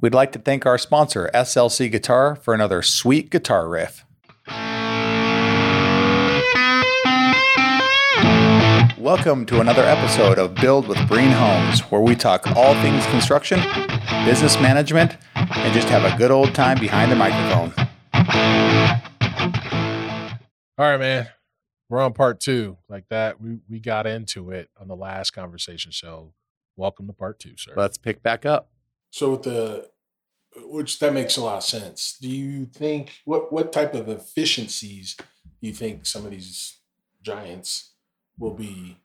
We'd 0.00 0.14
like 0.14 0.30
to 0.32 0.38
thank 0.38 0.64
our 0.64 0.78
sponsor, 0.78 1.28
SLC 1.34 1.90
Guitar, 1.90 2.36
for 2.36 2.54
another 2.54 2.82
sweet 2.82 3.30
guitar 3.30 3.68
riff. 3.68 4.04
Welcome 8.96 9.44
to 9.46 9.60
another 9.60 9.82
episode 9.82 10.38
of 10.38 10.54
Build 10.54 10.86
with 10.86 11.08
Breen 11.08 11.32
Homes, 11.32 11.80
where 11.90 12.00
we 12.00 12.14
talk 12.14 12.46
all 12.54 12.74
things 12.74 13.04
construction, 13.06 13.58
business 14.24 14.60
management, 14.60 15.16
and 15.34 15.74
just 15.74 15.88
have 15.88 16.04
a 16.04 16.16
good 16.16 16.30
old 16.30 16.54
time 16.54 16.78
behind 16.78 17.10
the 17.10 17.16
microphone. 17.16 17.72
All 20.78 20.88
right, 20.88 21.00
man. 21.00 21.26
We're 21.88 22.02
on 22.02 22.12
part 22.12 22.38
two. 22.38 22.78
Like 22.88 23.08
that, 23.08 23.40
we 23.40 23.58
we 23.68 23.80
got 23.80 24.06
into 24.06 24.50
it 24.50 24.70
on 24.80 24.86
the 24.86 24.94
last 24.94 25.32
conversation. 25.32 25.90
So, 25.90 26.34
welcome 26.76 27.08
to 27.08 27.12
part 27.12 27.40
two, 27.40 27.56
sir. 27.56 27.72
Let's 27.74 27.98
pick 27.98 28.22
back 28.22 28.46
up. 28.46 28.68
So 29.10 29.32
with 29.32 29.42
the 29.42 29.90
which 30.56 30.98
that 30.98 31.12
makes 31.12 31.36
a 31.36 31.44
lot 31.44 31.58
of 31.58 31.64
sense. 31.64 32.16
Do 32.20 32.28
you 32.28 32.66
think 32.66 33.20
what 33.24 33.52
what 33.52 33.72
type 33.72 33.94
of 33.94 34.08
efficiencies 34.08 35.14
do 35.16 35.24
you 35.68 35.72
think 35.72 36.06
some 36.06 36.24
of 36.24 36.30
these 36.30 36.78
giants 37.22 37.92
will 38.38 38.54
be 38.54 38.98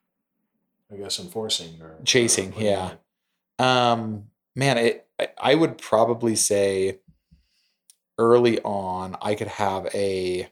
I 0.92 0.98
guess 0.98 1.20
enforcing 1.20 1.82
or 1.82 1.98
Chasing, 2.06 2.54
or 2.54 2.62
yeah. 2.62 2.92
Um, 3.60 4.26
man, 4.56 4.78
it, 4.78 5.08
I- 5.20 5.30
I 5.40 5.56
would 5.56 5.78
probably 5.78 6.36
say 6.36 7.00
early 8.18 8.60
on, 8.62 9.16
I 9.22 9.36
could 9.36 9.48
have 9.48 9.88
a 9.94 10.50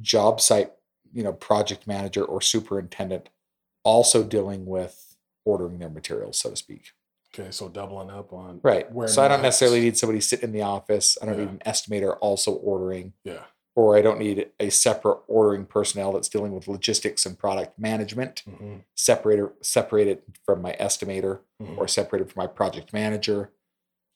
job 0.00 0.40
site, 0.40 0.72
you 1.12 1.22
know, 1.24 1.32
project 1.32 1.86
manager 1.86 2.24
or 2.24 2.40
superintendent 2.40 3.28
also 3.82 4.22
dealing 4.22 4.66
with 4.66 5.16
ordering 5.44 5.78
their 5.78 5.88
materials, 5.88 6.38
so 6.38 6.50
to 6.50 6.56
speak. 6.56 6.92
Okay, 7.32 7.50
so 7.52 7.68
doubling 7.68 8.10
up 8.10 8.32
on 8.32 8.60
Right. 8.62 8.86
so 9.08 9.22
I 9.22 9.28
don't 9.28 9.42
necessarily 9.42 9.80
need 9.80 9.96
somebody 9.96 10.20
sitting 10.20 10.48
in 10.48 10.52
the 10.52 10.62
office. 10.62 11.16
I 11.22 11.26
don't 11.26 11.38
Yeah. 11.38 11.44
need 11.44 11.50
an 11.50 11.62
estimator 11.64 12.16
also 12.20 12.52
ordering, 12.54 13.12
Yeah. 13.24 13.44
or 13.76 13.96
I 13.96 14.02
don't 14.02 14.18
need 14.18 14.50
a 14.58 14.68
separate 14.70 15.20
ordering 15.28 15.64
personnel 15.66 16.12
that's 16.12 16.28
dealing 16.28 16.52
with 16.52 16.66
logistics 16.66 17.24
and 17.24 17.38
product 17.38 17.78
management. 17.78 18.40
hmm 18.40 18.78
Separated 18.96 19.48
separated 19.62 20.22
from 20.44 20.60
my 20.60 20.72
estimator 20.80 21.40
Mhm. 21.62 21.78
or 21.78 21.86
separated 21.86 22.32
from 22.32 22.40
my 22.42 22.46
project 22.48 22.92
manager. 22.92 23.52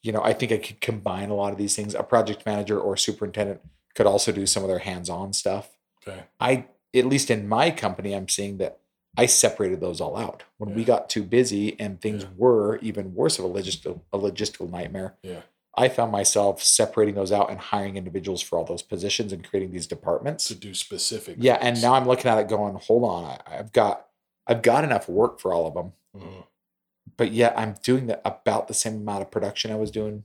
You 0.02 0.12
know, 0.12 0.22
I 0.22 0.32
think 0.34 0.50
I 0.52 0.58
could 0.58 0.80
combine 0.80 1.30
a 1.30 1.34
lot 1.34 1.52
of 1.52 1.58
these 1.58 1.74
things. 1.76 1.94
A 1.94 2.02
project 2.02 2.44
manager 2.44 2.78
or 2.80 2.96
superintendent 2.96 3.60
could 3.94 4.06
also 4.06 4.32
do 4.32 4.44
some 4.46 4.62
of 4.64 4.68
their 4.68 4.80
hands-on 4.80 5.32
stuff. 5.32 5.70
Okay. 6.06 6.24
I 6.40 6.66
at 6.92 7.06
least 7.06 7.28
in 7.30 7.48
my 7.48 7.70
company, 7.72 8.12
I'm 8.14 8.28
seeing 8.28 8.58
that 8.58 8.78
I 9.16 9.26
separated 9.26 9.80
those 9.80 10.00
all 10.00 10.16
out 10.16 10.42
when 10.58 10.74
we 10.74 10.84
got 10.84 11.08
too 11.08 11.22
busy 11.22 11.78
and 11.78 12.00
things 12.00 12.24
Yeah. 12.24 12.30
were 12.36 12.78
even 12.78 13.14
worse 13.14 13.38
of 13.38 13.44
a 13.44 13.48
logistical 13.48 14.00
a 14.12 14.18
logistical 14.18 14.68
nightmare. 14.70 15.16
Yeah. 15.22 15.42
I 15.76 15.88
found 15.88 16.12
myself 16.12 16.62
separating 16.62 17.14
those 17.16 17.32
out 17.32 17.50
and 17.50 17.58
hiring 17.58 17.96
individuals 17.96 18.40
for 18.40 18.58
all 18.58 18.64
those 18.64 18.82
positions 18.82 19.32
and 19.32 19.44
creating 19.48 19.72
these 19.72 19.86
departments. 19.88 20.44
To 20.46 20.54
do 20.54 20.72
specific. 20.74 21.36
Yeah, 21.40 21.58
and 21.60 21.80
now 21.82 21.94
I'm 21.94 22.06
looking 22.06 22.30
at 22.30 22.38
it 22.38 22.48
going, 22.48 22.76
hold 22.76 23.04
on, 23.04 23.24
I, 23.24 23.58
I've 23.58 23.72
got 23.72 24.06
I've 24.46 24.62
got 24.62 24.84
enough 24.84 25.08
work 25.08 25.40
for 25.40 25.52
all 25.54 25.66
of 25.66 25.74
them 25.74 25.92
Mhm. 26.16 26.44
but 27.16 27.32
yet 27.32 27.54
I'm 27.58 27.74
doing 27.82 28.06
the, 28.08 28.20
about 28.26 28.68
the 28.68 28.74
same 28.74 28.96
amount 28.96 29.22
of 29.22 29.30
production 29.30 29.70
I 29.72 29.76
was 29.76 29.90
doing 29.90 30.22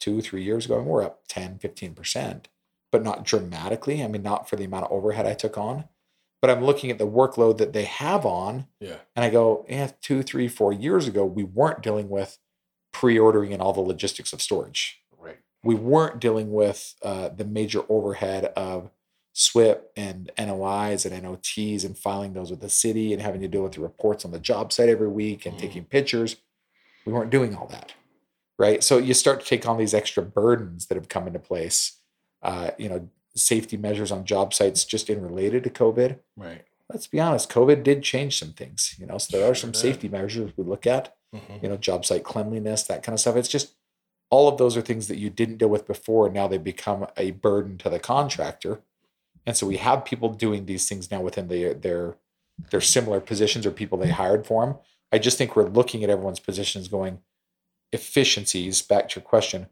two, 0.00 0.20
three 0.20 0.42
years 0.42 0.66
ago. 0.66 0.78
And 0.78 0.86
we're 0.86 1.02
up 1.02 1.22
10, 1.28 1.58
15%, 1.58 2.46
but 2.92 3.02
not 3.02 3.24
dramatically. 3.24 4.02
I 4.02 4.06
mean, 4.08 4.22
not 4.22 4.48
for 4.48 4.56
the 4.56 4.64
amount 4.64 4.84
of 4.86 4.92
overhead 4.92 5.26
I 5.26 5.34
took 5.34 5.56
on, 5.58 5.88
but 6.46 6.56
I'm 6.56 6.64
looking 6.64 6.92
at 6.92 6.98
the 6.98 7.08
workload 7.08 7.58
that 7.58 7.72
they 7.72 7.82
have 7.86 8.24
on. 8.24 8.66
Yeah. 8.78 8.98
And 9.16 9.24
I 9.24 9.30
go, 9.30 9.66
yeah, 9.68 9.90
two, 10.00 10.22
three, 10.22 10.46
four 10.46 10.72
years 10.72 11.08
ago, 11.08 11.24
we 11.24 11.42
weren't 11.42 11.82
dealing 11.82 12.08
with 12.08 12.38
pre 12.92 13.18
ordering 13.18 13.52
and 13.52 13.60
all 13.60 13.72
the 13.72 13.80
logistics 13.80 14.32
of 14.32 14.40
storage. 14.40 15.00
Right. 15.18 15.38
We 15.64 15.74
weren't 15.74 16.20
dealing 16.20 16.52
with 16.52 16.94
uh, 17.02 17.30
the 17.30 17.44
major 17.44 17.82
overhead 17.88 18.44
of 18.56 18.90
SWPPP 19.34 19.80
and 19.96 20.30
NOIs 20.38 21.04
and 21.04 21.20
NOTs 21.20 21.82
and 21.82 21.98
filing 21.98 22.32
those 22.34 22.50
with 22.50 22.60
the 22.60 22.70
city 22.70 23.12
and 23.12 23.20
having 23.20 23.40
to 23.40 23.48
deal 23.48 23.64
with 23.64 23.72
the 23.72 23.80
reports 23.80 24.24
on 24.24 24.30
the 24.30 24.38
job 24.38 24.72
site 24.72 24.88
every 24.88 25.08
week 25.08 25.46
and 25.46 25.56
Mhm. 25.56 25.60
taking 25.60 25.84
pictures. 25.84 26.36
We 27.04 27.12
weren't 27.12 27.30
doing 27.30 27.56
all 27.56 27.66
that. 27.66 27.92
Right. 28.56 28.84
So 28.84 28.98
you 28.98 29.14
start 29.14 29.40
to 29.40 29.46
take 29.46 29.66
on 29.66 29.78
these 29.78 29.94
extra 29.94 30.22
burdens 30.22 30.86
that 30.86 30.94
have 30.94 31.08
come 31.08 31.26
into 31.26 31.40
place. 31.40 31.98
Uh, 32.40 32.70
you 32.78 32.88
know, 32.88 33.08
safety 33.36 33.76
measures 33.76 34.10
on 34.10 34.24
job 34.24 34.52
sites 34.54 34.84
just 34.84 35.08
in 35.10 35.22
related 35.22 35.62
to 35.64 35.70
COVID. 35.70 36.18
Right. 36.36 36.64
Let's 36.88 37.06
be 37.06 37.20
honest, 37.20 37.50
COVID 37.50 37.82
did 37.82 38.02
change 38.02 38.38
some 38.38 38.52
things. 38.52 38.94
You 38.98 39.06
know, 39.06 39.18
so 39.18 39.36
there 39.36 39.50
are 39.50 39.54
some 39.54 39.72
did. 39.72 39.78
safety 39.78 40.08
measures 40.08 40.52
we 40.56 40.64
look 40.64 40.86
at 40.86 41.14
Mhm. 41.34 41.62
you 41.62 41.68
know, 41.68 41.76
job 41.76 42.04
site 42.06 42.24
cleanliness, 42.24 42.84
that 42.84 43.02
kind 43.02 43.14
of 43.14 43.20
stuff. 43.20 43.36
It's 43.36 43.48
just 43.48 43.74
all 44.30 44.48
of 44.48 44.58
those 44.58 44.76
are 44.76 44.80
things 44.82 45.08
that 45.08 45.18
you 45.18 45.28
didn't 45.28 45.58
deal 45.58 45.68
with 45.68 45.86
before. 45.86 46.26
And 46.26 46.34
now 46.34 46.48
they 46.48 46.58
become 46.58 47.06
a 47.16 47.32
burden 47.32 47.76
to 47.78 47.90
the 47.90 47.98
contractor. 47.98 48.80
And 49.44 49.56
so 49.56 49.66
we 49.66 49.76
have 49.76 50.04
people 50.04 50.30
doing 50.30 50.66
these 50.66 50.88
things 50.88 51.10
now 51.10 51.20
within 51.20 51.48
the, 51.48 51.74
their 51.74 52.16
their 52.70 52.80
similar 52.80 53.20
positions 53.20 53.66
or 53.66 53.70
people 53.70 53.98
they 53.98 54.08
hired 54.10 54.46
for 54.46 54.64
them. 54.64 54.76
I 55.12 55.18
just 55.18 55.36
think 55.36 55.54
we're 55.54 55.68
looking 55.68 56.02
at 56.02 56.08
everyone's 56.10 56.40
positions 56.40 56.88
going 56.88 57.18
efficiencies. 57.92 58.80
Back 58.82 59.08
to 59.10 59.20
your 59.20 59.28
question, 59.28 59.66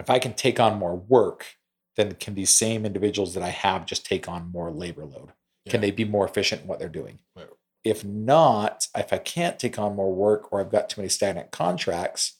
if 0.00 0.08
I 0.10 0.18
can 0.18 0.32
take 0.34 0.58
on 0.58 0.78
more 0.78 0.96
work, 0.96 1.56
then 1.96 2.14
can 2.14 2.34
these 2.34 2.50
same 2.50 2.84
individuals 2.84 3.34
that 3.34 3.42
I 3.42 3.50
have 3.50 3.86
just 3.86 4.04
take 4.04 4.28
on 4.28 4.50
more 4.52 4.70
labor 4.70 5.04
load? 5.04 5.32
Can 5.68 5.80
they 5.80 5.90
be 5.90 6.04
more 6.04 6.26
efficient 6.26 6.62
in 6.62 6.68
what 6.68 6.78
they're 6.78 6.88
doing? 6.88 7.20
Right. 7.34 7.48
If 7.84 8.04
not, 8.04 8.88
if 8.94 9.12
I 9.12 9.18
can't 9.18 9.58
take 9.58 9.78
on 9.78 9.96
more 9.96 10.14
work 10.14 10.52
or 10.52 10.60
I've 10.60 10.70
got 10.70 10.90
too 10.90 11.00
many 11.00 11.08
stagnant 11.08 11.50
contracts, 11.50 12.38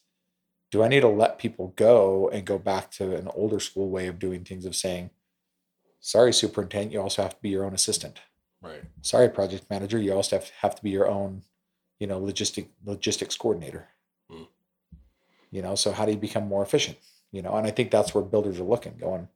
do 0.70 0.82
I 0.82 0.88
need 0.88 1.00
to 1.00 1.08
let 1.08 1.38
people 1.38 1.72
go 1.76 2.28
and 2.28 2.44
go 2.44 2.58
back 2.58 2.90
to 2.92 3.14
an 3.14 3.28
older 3.34 3.60
school 3.60 3.88
way 3.88 4.08
of 4.08 4.18
doing 4.18 4.44
things 4.44 4.66
of 4.66 4.74
saying, 4.74 5.10
sorry, 6.00 6.32
superintendent, 6.32 6.92
you 6.92 7.00
also 7.00 7.22
have 7.22 7.34
to 7.34 7.42
be 7.42 7.48
your 7.48 7.64
own 7.64 7.74
assistant. 7.74 8.20
Right. 8.60 8.82
Sorry, 9.02 9.28
project 9.28 9.66
manager, 9.70 9.98
you 9.98 10.12
also 10.12 10.36
have, 10.36 10.50
have 10.60 10.74
to 10.74 10.82
be 10.82 10.90
your 10.90 11.08
own, 11.08 11.42
you 11.98 12.06
know, 12.06 12.20
logistic 12.20 12.68
logistics 12.84 13.36
coordinator. 13.36 13.88
Hmm. 14.30 14.44
You 15.50 15.62
know, 15.62 15.74
so 15.76 15.92
how 15.92 16.04
do 16.04 16.12
you 16.12 16.18
become 16.18 16.48
more 16.48 16.62
efficient? 16.62 16.98
You 17.30 17.42
know, 17.42 17.54
and 17.54 17.66
I 17.66 17.70
think 17.70 17.90
that's 17.90 18.14
where 18.14 18.24
builders 18.24 18.58
are 18.58 18.64
looking, 18.64 18.96
going, 18.98 19.28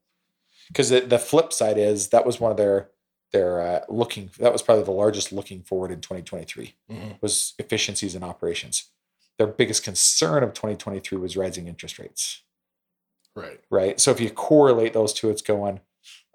because 0.68 0.90
the, 0.90 1.00
the 1.00 1.18
flip 1.18 1.52
side 1.52 1.78
is 1.78 2.08
that 2.08 2.24
was 2.26 2.40
one 2.40 2.50
of 2.50 2.56
their 2.56 2.90
their 3.32 3.60
uh, 3.60 3.80
looking 3.90 4.30
that 4.38 4.52
was 4.52 4.62
probably 4.62 4.84
the 4.84 4.90
largest 4.90 5.32
looking 5.32 5.62
forward 5.62 5.90
in 5.90 6.00
2023 6.00 6.74
Mhm. 6.90 7.20
was 7.20 7.54
efficiencies 7.58 8.14
in 8.14 8.22
operations. 8.22 8.90
Their 9.36 9.46
biggest 9.46 9.82
concern 9.84 10.42
of 10.42 10.52
2023 10.54 11.18
was 11.18 11.36
rising 11.36 11.68
interest 11.68 11.98
rates, 11.98 12.42
Right. 13.36 13.60
right? 13.70 14.00
So 14.00 14.10
if 14.10 14.20
you 14.20 14.30
correlate 14.30 14.94
those 14.94 15.12
two, 15.12 15.28
it's 15.30 15.42
going, 15.42 15.80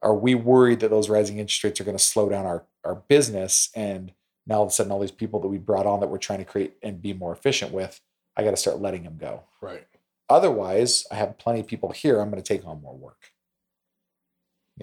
are 0.01 0.15
we 0.15 0.35
worried 0.35 0.79
that 0.81 0.89
those 0.89 1.09
rising 1.09 1.39
interest 1.39 1.63
rates 1.63 1.81
are 1.81 1.83
going 1.83 1.97
to 1.97 2.03
slow 2.03 2.29
down 2.29 2.45
our, 2.45 2.65
our 2.83 2.95
business? 2.95 3.69
And 3.75 4.13
now 4.45 4.57
all 4.57 4.63
of 4.63 4.69
a 4.69 4.71
sudden, 4.71 4.91
all 4.91 4.99
these 4.99 5.11
people 5.11 5.39
that 5.41 5.47
we 5.49 5.57
brought 5.57 5.85
on 5.87 5.99
that 5.99 6.07
we're 6.07 6.17
trying 6.17 6.39
to 6.39 6.45
create 6.45 6.75
and 6.83 7.01
be 7.01 7.11
more 7.13 7.33
efficient 7.33 7.71
with, 7.73 7.99
I 8.37 8.43
got 8.43 8.51
to 8.51 8.57
start 8.57 8.79
letting 8.79 9.03
them 9.03 9.17
go. 9.17 9.43
Right. 9.61 9.85
Otherwise, 10.29 11.05
I 11.11 11.15
have 11.15 11.37
plenty 11.37 11.59
of 11.59 11.67
people 11.67 11.91
here. 11.91 12.19
I'm 12.21 12.29
going 12.29 12.41
to 12.41 12.47
take 12.47 12.65
on 12.65 12.81
more 12.81 12.95
work. 12.95 13.32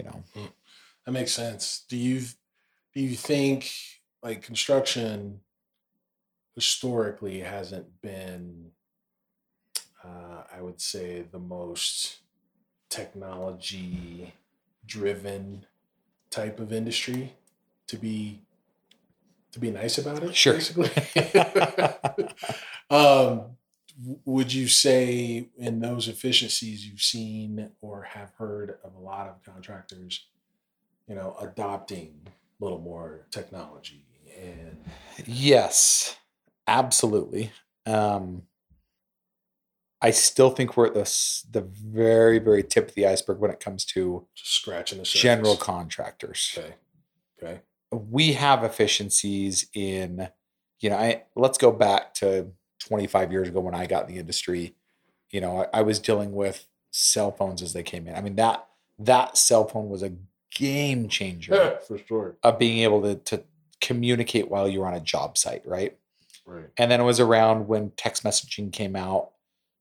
You 0.05 0.11
know, 0.11 0.49
That 1.07 1.13
makes 1.13 1.33
sense. 1.33 1.85
Do 1.89 1.97
you 1.97 2.21
do 2.95 3.01
you 3.01 3.17
think 3.17 3.71
like 4.23 4.43
construction 4.43 5.41
historically 6.55 7.41
hasn't 7.41 8.01
been 8.03 8.73
uh, 10.05 10.45
I 10.53 10.63
would 10.63 10.81
say 10.81 11.23
the 11.31 11.39
most 11.39 12.19
technology 12.89 14.35
driven 14.87 15.67
type 16.31 16.61
of 16.61 16.73
industry 16.73 17.35
to 17.89 17.97
be 17.97 18.41
to 19.53 19.59
be 19.59 19.71
nice 19.71 19.99
about 19.99 20.23
it 20.23 20.35
Sure. 20.35 20.55
basically 20.55 20.91
um 22.91 23.57
would 24.25 24.53
you 24.53 24.67
say 24.69 25.49
in 25.59 25.81
those 25.81 26.09
efficiencies 26.09 26.87
you've 26.87 27.03
seen 27.03 27.71
or 27.81 28.03
have 28.03 28.33
heard 28.39 28.79
of 28.83 28.95
a 28.95 29.01
lot 29.01 29.29
of 29.29 29.43
contractors 29.45 30.27
you 31.07 31.15
know 31.15 31.37
adopting 31.41 32.15
a 32.27 32.65
little 32.65 32.81
more 32.81 33.27
technology 33.31 34.05
and 34.41 34.79
Yes, 35.27 36.17
absolutely. 36.67 37.53
Um, 37.87 38.43
I 40.03 40.13
still 40.13 40.51
think 40.51 40.77
we're 40.77 40.87
at 40.87 40.95
the 40.95 41.43
the 41.51 41.63
very 41.63 42.39
very 42.39 42.63
tip 42.63 42.89
of 42.89 42.95
the 42.95 43.07
iceberg 43.07 43.39
when 43.39 43.51
it 43.51 43.61
comes 43.61 43.85
to 43.87 44.27
just 44.35 44.53
scratching 44.53 44.99
the 44.99 45.05
surface. 45.05 45.21
general 45.21 45.57
contractors. 45.57 46.57
okay 46.57 46.75
okay 47.43 47.61
We 47.93 48.33
have 48.33 48.65
efficiencies 48.65 49.67
in, 49.75 50.29
you 50.81 50.91
know, 50.91 50.97
I 50.97 51.25
let's 51.37 51.59
go 51.59 51.71
back 51.71 52.15
to 52.15 52.53
25 52.81 53.33
years 53.33 53.49
ago 53.49 53.61
when 53.61 53.75
I 53.75 53.87
got 53.87 54.09
in 54.09 54.15
the 54.15 54.21
industry. 54.21 54.75
You 55.31 55.41
know, 55.41 55.63
I, 55.73 55.79
I 55.79 55.83
was 55.83 55.99
dealing 55.99 56.33
with 56.33 56.67
cell 56.91 57.31
phones 57.31 57.63
as 57.63 57.73
they 57.73 57.83
came 57.83 58.09
in. 58.09 58.15
I 58.15 58.21
mean 58.21 58.37
that 58.37 58.67
that 58.99 59.37
cell 59.39 59.67
phone 59.67 59.89
was 59.89 60.03
a 60.03 60.13
game 60.55 61.09
changer 61.09 61.79
for 61.87 61.99
sure 61.99 62.37
of 62.43 62.59
being 62.59 62.79
able 62.81 63.01
to 63.03 63.15
to 63.15 63.45
communicate 63.81 64.51
while 64.51 64.69
you 64.69 64.81
were 64.81 64.87
on 64.87 64.95
a 64.95 65.01
job 65.01 65.39
site, 65.39 65.63
right? 65.67 65.97
right 66.45 66.67
And 66.77 66.91
then 66.91 67.01
it 67.01 67.05
was 67.05 67.21
around 67.21 67.69
when 67.69 67.93
text 67.97 68.25
messaging 68.25 68.73
came 68.73 68.97
out 68.97 69.31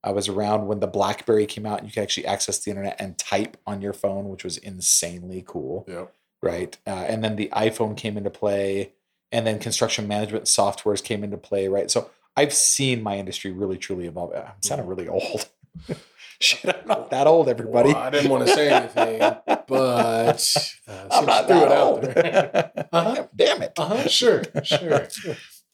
I 0.04 0.12
was 0.12 0.30
around 0.30 0.68
when 0.68 0.80
the 0.80 0.88
BlackBerry 0.88 1.46
came 1.46 1.66
out 1.66 1.80
and 1.80 1.88
you 1.88 1.94
could 1.94 2.04
actually 2.04 2.26
access 2.26 2.60
the 2.60 2.72
internet 2.72 2.96
and 3.00 3.18
type 3.18 3.58
on 3.68 3.82
your 3.82 3.92
phone, 3.94 4.30
which 4.30 4.46
was 4.46 4.58
insanely 4.58 5.44
cool, 5.46 5.86
Yep. 5.90 6.14
right? 6.42 6.78
Uh, 6.88 6.92
and 7.08 7.22
then 7.22 7.36
the 7.36 7.50
iPhone 7.52 7.98
came 7.98 8.16
into 8.16 8.30
play, 8.30 8.94
and 9.34 9.46
then 9.46 9.60
construction 9.60 10.08
management 10.08 10.46
softwares 10.46 11.04
came 11.04 11.22
into 11.22 11.36
play, 11.36 11.68
right? 11.68 11.92
So 11.92 12.10
I've 12.40 12.54
seen 12.54 13.04
my 13.04 13.18
industry 13.18 13.52
really 13.52 13.78
truly 13.78 14.06
evolve. 14.06 14.34
I'm 14.34 14.62
sounding 14.62 14.88
really 14.88 15.10
old. 15.10 15.50
Shit, 16.40 16.74
I'm 16.74 16.88
not 16.88 17.10
that 17.10 17.28
old, 17.28 17.50
everybody. 17.50 17.90
Well, 17.92 18.02
I 18.02 18.10
didn't 18.10 18.32
want 18.32 18.48
to 18.48 18.54
say 18.54 18.70
anything, 18.70 19.20
but 19.68 20.56
uh, 20.88 21.08
I'm 21.12 21.26
not 21.26 21.50
you 21.50 21.56
that 21.56 21.64
it 21.64 21.72
out 21.74 21.82
old. 21.82 22.06
Uh-huh. 22.94 23.28
Damn 23.36 23.62
it. 23.62 23.74
Uh-huh, 23.78 24.08
sure, 24.08 24.44
sure. 24.64 25.08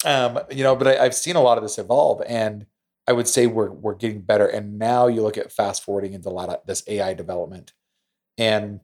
um, 0.06 0.40
you 0.50 0.64
know, 0.64 0.76
but 0.76 0.88
I, 0.88 1.06
I've 1.06 1.14
seen 1.14 1.36
a 1.36 1.42
lot 1.42 1.60
of 1.60 1.64
this 1.64 1.78
evolve, 1.78 2.24
and 2.28 2.66
I 3.08 3.14
would 3.14 3.28
say 3.28 3.46
we're 3.46 3.70
we're 3.70 3.94
getting 3.94 4.22
better. 4.22 4.48
And 4.48 4.80
now 4.80 5.06
you 5.06 5.22
look 5.22 5.38
at 5.38 5.52
fast 5.52 5.84
forwarding 5.84 6.14
into 6.14 6.30
a 6.30 6.32
lot 6.32 6.50
of 6.50 6.66
this 6.66 6.84
AI 6.88 7.14
development, 7.14 7.74
and 8.40 8.80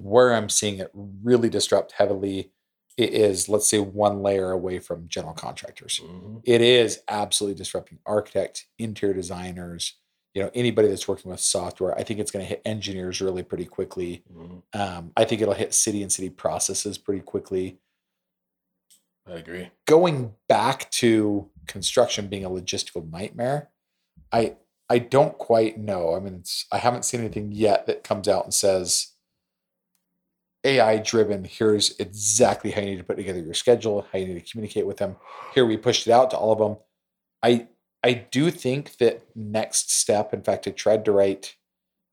where 0.00 0.32
I'm 0.32 0.48
seeing 0.48 0.78
it 0.78 0.92
really 0.94 1.48
disrupt 1.50 1.92
heavily 1.92 2.52
it 2.98 3.14
is, 3.14 3.48
let's 3.48 3.68
say, 3.68 3.80
one 3.80 4.22
layer 4.22 4.50
away 4.52 4.80
from 4.80 5.08
general 5.08 5.34
contractors. 5.34 6.02
Mhm. 6.04 6.42
It 6.44 6.60
is 6.62 7.00
absolutely 7.08 7.56
disrupting 7.58 8.00
architects, 8.06 8.66
interior 8.78 9.14
designers, 9.14 9.94
you 10.34 10.42
know, 10.42 10.50
anybody 10.54 10.88
that's 10.88 11.08
working 11.08 11.30
with 11.30 11.40
software. 11.40 11.96
I 11.98 12.04
think 12.04 12.20
it's 12.20 12.30
going 12.32 12.44
to 12.44 12.48
hit 12.48 12.62
engineers 12.66 13.20
really 13.22 13.42
pretty 13.44 13.66
quickly. 13.66 14.24
Mhm. 14.32 14.62
Um, 14.74 15.12
I 15.16 15.24
think 15.24 15.40
it'll 15.42 15.54
hit 15.54 15.74
city 15.74 16.02
and 16.02 16.12
city 16.12 16.30
processes 16.30 16.98
pretty 16.98 17.22
quickly 17.22 17.80
I 19.26 19.32
agree. 19.34 19.70
going 19.86 20.34
back 20.48 20.90
to 20.92 21.50
construction 21.66 22.28
being 22.28 22.44
a 22.44 22.50
logistical 22.50 23.08
nightmare, 23.10 23.70
I 24.32 24.56
I 24.90 24.98
don't 25.00 25.36
quite 25.38 25.78
know. 25.78 26.14
I 26.14 26.20
mean, 26.20 26.36
it's, 26.36 26.66
I 26.72 26.78
haven't 26.78 27.04
seen 27.04 27.20
anything 27.20 27.52
yet 27.52 27.86
that 27.86 28.04
comes 28.04 28.26
out 28.28 28.44
and 28.44 28.54
says 28.54 29.08
AI 30.64 30.98
driven. 30.98 31.44
Here's 31.44 31.96
exactly 31.98 32.70
how 32.70 32.80
you 32.80 32.90
need 32.90 32.98
to 32.98 33.04
put 33.04 33.16
together 33.16 33.40
your 33.40 33.54
schedule, 33.54 34.06
how 34.12 34.18
you 34.18 34.26
need 34.26 34.44
to 34.44 34.50
communicate 34.50 34.86
with 34.86 34.96
them. 34.96 35.16
Here 35.54 35.64
we 35.64 35.76
pushed 35.76 36.06
it 36.06 36.12
out 36.12 36.30
to 36.30 36.36
all 36.36 36.52
of 36.52 36.58
them. 36.58 36.76
I 37.42 37.68
I 38.02 38.12
do 38.14 38.50
think 38.50 38.96
that 38.98 39.22
next 39.34 39.90
step. 39.92 40.32
In 40.32 40.42
fact, 40.42 40.66
I 40.68 40.70
tried 40.72 41.04
to 41.04 41.12
write. 41.12 41.56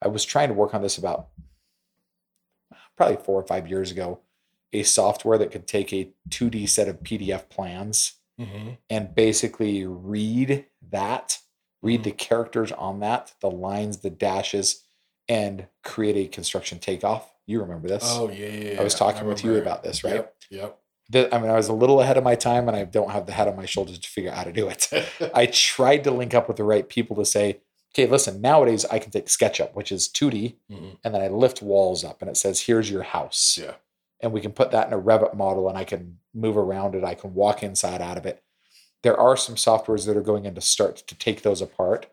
I 0.02 0.08
was 0.08 0.26
trying 0.26 0.50
to 0.50 0.54
work 0.54 0.74
on 0.74 0.82
this 0.82 0.98
about 0.98 1.30
probably 2.98 3.18
four 3.18 3.40
or 3.40 3.48
five 3.48 3.68
years 3.68 3.92
ago 3.92 4.20
a 4.74 4.84
software 4.84 5.38
that 5.38 5.52
could 5.52 5.68
take 5.68 5.94
a 5.94 6.12
2D 6.30 6.68
set 6.68 6.88
of 6.88 7.02
PDF 7.04 7.50
plans 7.50 8.14
Mm-hmm. 8.38 8.72
and 8.90 9.16
basically 9.16 9.86
read 9.88 10.66
that, 10.92 11.40
read 11.82 12.04
the 12.04 12.12
characters 12.12 12.70
on 12.74 13.00
that, 13.00 13.34
the 13.40 13.50
lines, 13.50 14.00
the 14.00 14.10
dashes, 14.10 14.84
and 15.30 15.68
create 15.86 16.18
a 16.18 16.28
construction 16.28 16.80
takeoff. 16.80 17.32
You 17.48 17.62
remember 17.62 17.88
this? 17.88 18.04
Oh 18.06 18.30
yeah, 18.30 18.48
yeah, 18.48 18.72
yeah. 18.74 18.82
I 18.82 18.84
was 18.84 18.96
talking 18.96 19.28
with 19.28 19.44
you 19.44 19.56
about 19.58 19.84
this, 19.84 20.04
right? 20.04 20.28
Yep. 20.50 20.80
The- 21.12 21.34
I 21.36 21.40
mean, 21.40 21.52
I 21.52 21.56
was 21.56 21.68
a 21.68 21.74
little 21.74 22.02
ahead 22.02 22.18
of 22.18 22.24
my 22.24 22.36
time 22.36 22.68
and 22.68 22.76
I 22.76 22.84
don't 22.86 23.12
have 23.12 23.28
the 23.28 23.34
head 23.34 23.48
on 23.48 23.56
my 23.56 23.66
shoulders 23.66 24.00
to 24.00 24.08
figure 24.10 24.32
out 24.32 24.38
how 24.38 24.44
to 24.44 24.52
do 24.54 24.68
it. 24.68 24.90
I 25.34 25.46
tried 25.46 26.04
to 26.06 26.12
link 26.12 26.34
up 26.34 26.48
with 26.48 26.58
the 26.58 26.64
right 26.64 26.88
people 26.90 27.16
to 27.18 27.26
say, 27.26 27.62
okay, 27.94 28.08
listen, 28.08 28.42
nowadays 28.42 28.84
I 28.86 28.98
can 29.00 29.12
take 29.12 29.28
SketchUp, 29.28 29.74
which 29.76 29.92
is 29.92 30.08
2D, 30.10 30.56
Mhm. 30.72 30.98
and 31.04 31.14
then 31.14 31.22
I 31.22 31.28
lift 31.28 31.62
walls 31.62 32.04
up 32.04 32.22
and 32.22 32.30
it 32.30 32.38
says, 32.38 32.62
here's 32.62 32.90
your 32.90 33.04
house 33.04 33.58
Yeah. 33.62 33.76
and 34.20 34.34
we 34.34 34.42
can 34.42 34.52
put 34.52 34.72
that 34.72 34.88
in 34.88 34.94
a 34.94 35.00
Revit 35.02 35.36
model 35.36 35.70
and 35.70 35.78
I 35.78 35.84
can 35.84 36.18
move 36.34 36.58
around 36.58 36.96
it. 36.96 37.04
I 37.04 37.14
can 37.14 37.34
walk 37.36 37.62
inside 37.62 38.02
out 38.02 38.18
of 38.18 38.26
it. 38.26 38.42
There 39.04 39.18
are 39.20 39.38
some 39.38 39.56
softwares 39.56 40.08
that 40.08 40.18
are 40.18 40.22
going 40.22 40.46
in 40.46 40.56
to 40.56 40.62
start 40.62 40.98
to 40.98 41.14
take 41.16 41.44
those 41.44 41.62
apart. 41.62 42.08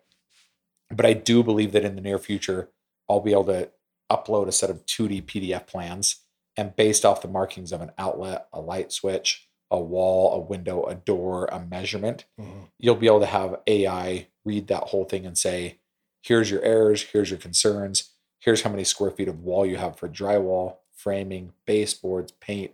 But 0.91 1.07
I 1.07 1.15
do 1.15 1.43
believe 1.43 1.73
that 1.73 1.87
in 1.87 1.95
the 1.97 2.03
near 2.03 2.19
future, 2.19 2.69
I'll 3.09 3.21
be 3.21 3.33
able 3.33 3.47
to 3.47 3.71
upload 4.17 4.49
a 4.49 4.53
set 4.53 4.71
of 4.71 4.85
2D 4.87 5.23
PDF 5.23 5.67
plans 5.67 6.17
and 6.57 6.77
based 6.77 7.05
off 7.05 7.23
the 7.23 7.29
markings 7.29 7.73
of 7.73 7.81
an 7.81 7.93
outlet, 7.99 8.47
a 8.53 8.61
light 8.61 8.93
switch, 8.93 9.49
a 9.71 9.81
wall, 9.81 10.35
a 10.35 10.39
window, 10.39 10.85
a 10.85 10.95
door, 10.95 11.47
a 11.47 11.59
measurement, 11.59 12.27
Mhm. 12.39 12.69
you'll 12.79 12.95
be 12.95 13.07
able 13.07 13.21
to 13.21 13.27
have 13.27 13.61
AI 13.67 14.29
read 14.45 14.67
that 14.69 14.85
whole 14.89 15.05
thing 15.05 15.25
and 15.25 15.39
say, 15.39 15.79
here's 16.23 16.51
your 16.51 16.61
errors, 16.63 17.03
here's 17.13 17.31
your 17.31 17.39
concerns, 17.39 18.11
here's 18.39 18.63
how 18.63 18.71
many 18.71 18.85
square 18.85 19.11
feet 19.11 19.29
of 19.29 19.43
wall 19.43 19.65
you 19.65 19.77
have 19.79 19.97
for 19.97 20.09
drywall, 20.09 20.77
framing, 20.95 21.53
baseboards, 21.65 22.33
paint, 22.33 22.73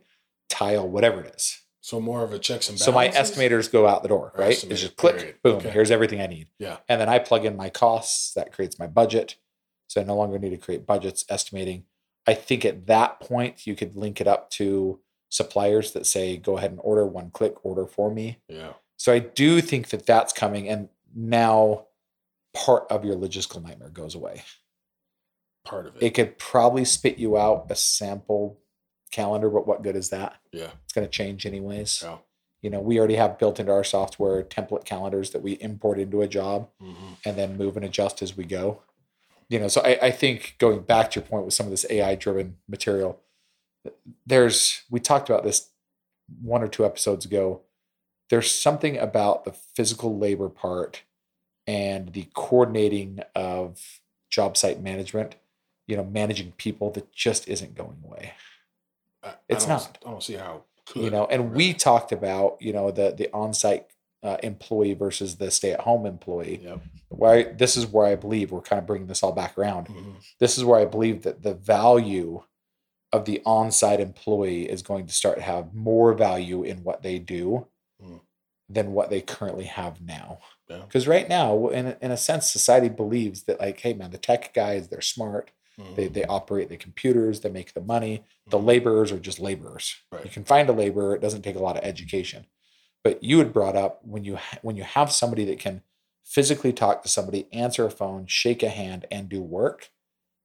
tile, 0.49 0.89
whatever 0.89 1.21
it 1.23 1.35
is. 1.37 1.63
So 1.81 2.01
more 2.01 2.23
of 2.25 2.33
a 2.33 2.39
checks 2.39 2.69
and 2.69 2.79
balances. 2.79 2.85
So 2.85 2.93
my 2.93 3.09
estimators 3.09 3.71
go 3.71 3.87
out 3.87 4.03
the 4.03 4.09
door, 4.09 4.33
right? 4.37 4.63
It's 4.65 4.81
just 4.81 4.97
click, 4.97 5.17
period. 5.19 5.37
boom, 5.43 5.57
Okay. 5.59 5.71
here's 5.71 5.91
everything 5.91 6.21
I 6.21 6.27
need. 6.27 6.49
Yeah. 6.59 6.79
And 6.89 7.01
then 7.01 7.09
I 7.09 7.19
plug 7.21 7.45
in 7.47 7.57
my 7.57 7.71
costs, 7.71 8.35
that 8.35 8.53
creates 8.53 8.79
my 8.79 8.87
budget. 8.89 9.37
So 9.89 10.01
I 10.01 10.05
no 10.05 10.17
longer 10.17 10.39
need 10.39 10.51
to 10.51 10.57
create 10.57 10.87
budgets, 10.87 11.25
estimating. 11.29 11.85
I 12.27 12.35
think 12.35 12.65
at 12.65 12.87
that 12.87 13.21
point, 13.21 13.67
you 13.67 13.75
could 13.75 13.97
link 13.97 14.21
it 14.21 14.29
up 14.29 14.51
to 14.53 15.01
suppliers 15.31 15.93
that 15.93 16.07
say, 16.07 16.37
go 16.37 16.57
ahead 16.59 16.71
and 16.71 16.81
order 16.83 17.07
one 17.07 17.31
click, 17.31 17.65
order 17.65 17.87
for 17.87 18.11
me. 18.11 18.39
Yeah. 18.49 18.75
So 18.97 19.13
I 19.13 19.19
do 19.19 19.61
think 19.61 19.89
that 19.89 20.07
that's 20.07 20.33
coming. 20.33 20.69
And 20.69 20.89
now 21.15 21.87
part 22.55 22.87
of 22.91 23.05
your 23.05 23.17
logistical 23.17 23.63
nightmare 23.63 23.91
goes 23.91 24.15
away. 24.15 24.43
Part 25.65 25.87
of 25.87 25.97
it. 25.97 26.03
It 26.03 26.15
could 26.15 26.39
probably 26.39 26.85
spit 26.85 27.19
you 27.19 27.37
out 27.37 27.67
a 27.71 27.75
sample 27.75 28.61
calendar, 29.11 29.49
but 29.51 29.67
what 29.67 29.83
good 29.83 29.97
is 29.97 30.11
that? 30.11 30.37
yeah. 30.53 30.71
It's 30.85 30.93
going 30.93 31.07
to 31.07 31.11
change 31.11 31.47
anyways. 31.47 32.01
Yeah. 32.03 32.19
You 32.63 32.71
know, 32.71 32.81
we 32.81 32.99
already 32.99 33.15
have 33.15 33.39
built 33.39 33.61
into 33.61 33.73
our 33.73 33.85
software 33.85 34.43
template 34.43 34.85
calendars 34.85 35.31
that 35.31 35.43
we 35.43 35.53
import 35.53 35.99
into 35.99 36.23
a 36.23 36.29
job 36.29 36.69
hmm 36.81 36.93
and 37.25 37.37
then 37.37 37.57
move 37.57 37.77
and 37.77 37.85
adjust 37.85 38.23
as 38.23 38.37
we 38.37 38.45
go. 38.45 38.83
You 39.49 39.59
know, 39.59 39.69
so 39.69 39.81
I, 39.83 39.99
I 40.03 40.11
think 40.11 40.57
going 40.59 40.81
back 40.81 41.11
to 41.11 41.21
your 41.21 41.27
point 41.27 41.45
with 41.45 41.55
some 41.55 41.67
of 41.67 41.71
this 41.71 41.87
AI 41.89 42.15
driven 42.15 42.57
material, 42.69 43.21
there's, 44.27 44.83
we 44.91 45.01
talked 45.01 45.31
about 45.31 45.45
this 45.45 45.71
one 46.43 46.63
or 46.63 46.69
two 46.69 46.85
episodes 46.85 47.25
ago. 47.25 47.63
There's 48.29 48.53
something 48.53 48.99
about 48.99 49.45
the 49.45 49.53
physical 49.53 50.19
labor 50.19 50.51
part 50.51 51.03
and 51.67 52.13
the 52.13 52.29
coordinating 52.35 53.21
of 53.35 54.01
job 54.29 54.57
site 54.57 54.83
management, 54.83 55.37
you 55.87 55.97
know, 55.97 56.05
managing 56.05 56.53
people 56.53 56.91
that 56.91 57.11
just 57.13 57.49
isn't 57.49 57.75
going 57.75 57.99
away. 58.05 58.33
I, 59.23 59.35
It's 59.49 59.65
I 59.65 59.69
don't. 59.69 59.99
I 60.07 60.11
don't 60.11 60.23
see 60.23 60.35
how. 60.35 60.65
Could, 60.87 61.03
you 61.03 61.11
know 61.11 61.27
and 61.27 61.53
we 61.53 61.75
talked 61.75 62.13
about 62.13 62.57
you 62.61 62.73
know 62.73 62.91
the 62.91 63.13
the 63.13 63.31
on-site 63.35 63.85
uh, 64.23 64.37
employee 64.43 64.95
versus 64.95 65.37
the 65.37 65.51
stay-at-home 65.51 66.05
employee 66.07 66.61
Yep. 66.65 66.81
why 67.09 67.43
this 67.45 67.77
is 67.77 67.87
where 67.87 68.07
i 68.07 68.17
believe 68.17 68.51
we're 68.51 68.61
kind 68.61 68.81
of 68.81 68.87
bringing 68.87 69.07
this 69.07 69.23
all 69.23 69.33
back 69.33 69.57
around 69.57 69.87
Mhm. 69.87 70.15
this 70.41 70.59
is 70.59 70.65
where 70.65 70.81
i 70.81 70.85
believe 70.85 71.23
that 71.23 71.43
the 71.43 71.55
value 71.55 72.43
of 73.13 73.25
the 73.25 73.41
on-site 73.47 74.01
employee 74.01 74.69
is 74.69 74.83
going 74.83 75.07
to 75.07 75.15
start 75.15 75.37
to 75.37 75.43
have 75.43 75.73
more 75.75 76.13
value 76.15 76.63
in 76.65 76.83
what 76.85 77.03
they 77.03 77.19
do 77.19 77.67
Mm. 78.03 78.21
than 78.69 78.93
what 78.93 79.09
they 79.11 79.21
currently 79.21 79.65
have 79.65 80.01
now 80.01 80.39
Yeah. 80.69 80.79
because 80.85 81.07
right 81.09 81.29
now 81.29 81.69
in, 81.69 81.87
a- 81.87 81.97
in 82.03 82.11
a 82.11 82.17
sense 82.17 82.51
society 82.51 82.89
believes 82.89 83.45
that 83.45 83.61
like 83.61 83.81
hey 83.81 83.93
man 83.95 84.11
the 84.11 84.19
tech 84.19 84.53
guys 84.53 84.89
they're 84.89 85.01
smart 85.01 85.53
Mhm. 85.79 85.95
they, 85.97 86.09
they 86.09 86.25
operate 86.25 86.69
the 86.69 86.77
computers 86.77 87.41
they 87.41 87.51
make 87.51 87.73
the 87.73 87.81
money 87.81 88.25
the 88.49 88.59
Mhm. 88.59 88.67
laborers 88.67 89.13
are 89.13 89.19
just 89.21 89.39
laborers 89.39 89.95
you 90.25 90.31
can 90.31 90.45
find 90.45 90.69
a 90.69 90.73
laborer 90.73 91.15
it 91.15 91.21
doesn't 91.23 91.43
take 91.43 91.57
a 91.57 91.61
lot 91.63 91.77
of 91.77 91.85
education 91.85 92.47
but 93.05 93.23
you 93.23 93.39
had 93.39 93.53
brought 93.53 93.77
up 93.77 94.01
when 94.05 94.25
you 94.25 94.37
ha- 94.37 94.59
when 94.63 94.77
you 94.77 94.83
have 94.85 95.11
somebody 95.13 95.45
that 95.45 95.59
can 95.59 95.83
physically 96.25 96.73
talk 96.73 97.03
to 97.03 97.09
somebody 97.09 97.49
answer 97.53 97.87
a 97.87 97.91
phone 97.91 98.27
shake 98.27 98.63
a 98.63 98.69
hand 98.69 99.07
and 99.11 99.29
do 99.29 99.41
work 99.41 99.91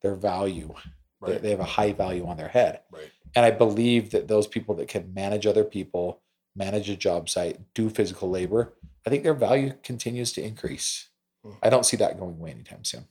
their 0.01 0.15
value 0.15 0.74
they, 1.22 1.31
Right. 1.33 1.41
they 1.41 1.50
have 1.51 1.60
a 1.60 1.63
high 1.65 1.93
value 1.93 2.25
on 2.25 2.38
their 2.38 2.50
head 2.50 2.81
Right. 2.91 3.10
and 3.36 3.45
i 3.45 3.51
believe 3.51 4.12
that 4.12 4.27
those 4.27 4.48
people 4.48 4.75
that 4.75 4.88
can 4.88 5.13
manage 5.13 5.45
other 5.45 5.63
people 5.63 6.22
manage 6.55 6.89
a 6.89 6.95
job 6.95 7.29
site 7.29 7.60
do 7.74 7.89
physical 7.89 8.29
labor 8.29 8.74
i 9.05 9.10
think 9.10 9.24
their 9.24 9.33
value 9.33 9.74
continues 9.83 10.31
to 10.33 10.41
increase 10.43 11.10
Hmm. 11.43 11.51
i 11.62 11.69
don't 11.69 11.86
see 11.86 11.98
that 11.98 12.17
going 12.19 12.36
away 12.39 12.51
anytime 12.51 12.83
soon 12.86 13.07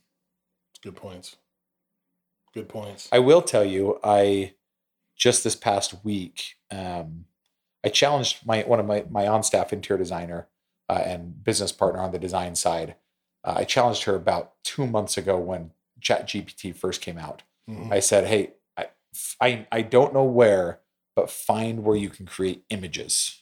Good 0.81 0.95
points. 0.97 1.37
Good 2.53 2.67
points. 2.67 3.07
I 3.11 3.19
will 3.19 3.41
tell 3.41 3.63
you, 3.63 3.99
I 4.03 4.53
just 5.15 5.43
this 5.45 5.55
past 5.55 6.03
week, 6.03 6.55
um, 6.69 7.25
I 7.85 7.89
challenged 7.89 8.45
my 8.45 8.61
one 8.63 8.79
of 8.79 8.85
my 8.85 9.05
my 9.09 9.27
on 9.27 9.43
staff 9.43 9.73
interior 9.73 9.97
designer 9.99 10.47
uh, 10.89 11.01
and 11.05 11.43
business 11.43 11.71
partner 11.71 12.01
on 12.01 12.11
the 12.11 12.19
design 12.19 12.55
side. 12.55 12.95
Uh, 13.43 13.55
I 13.57 13.63
challenged 13.65 14.03
her 14.03 14.15
about 14.15 14.53
two 14.63 14.87
months 14.87 15.17
ago 15.17 15.37
when 15.37 15.71
ChatGPT 16.01 16.75
first 16.75 17.01
came 17.01 17.17
out. 17.17 17.43
Mhm. 17.69 17.91
I 17.91 17.99
said, 17.99 18.27
"Hey, 18.27 18.53
I, 18.77 18.87
I 19.41 19.67
I 19.71 19.81
don't 19.81 20.13
know 20.13 20.23
where, 20.23 20.79
but 21.15 21.29
find 21.29 21.83
where 21.83 21.95
you 21.97 22.09
can 22.09 22.25
create 22.25 22.63
images 22.69 23.41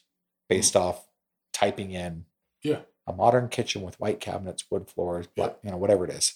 based 0.50 0.76
off 0.76 1.08
typing 1.54 1.92
in 1.92 2.26
Yeah. 2.64 2.82
a 3.08 3.14
modern 3.14 3.48
kitchen 3.48 3.82
with 3.84 4.00
white 4.00 4.20
cabinets, 4.20 4.66
wood 4.70 4.90
floors, 4.90 5.28
Yeah. 5.36 5.46
but 5.48 5.60
you 5.64 5.72
know 5.72 5.78
whatever 5.78 6.04
it 6.06 6.12
is." 6.12 6.36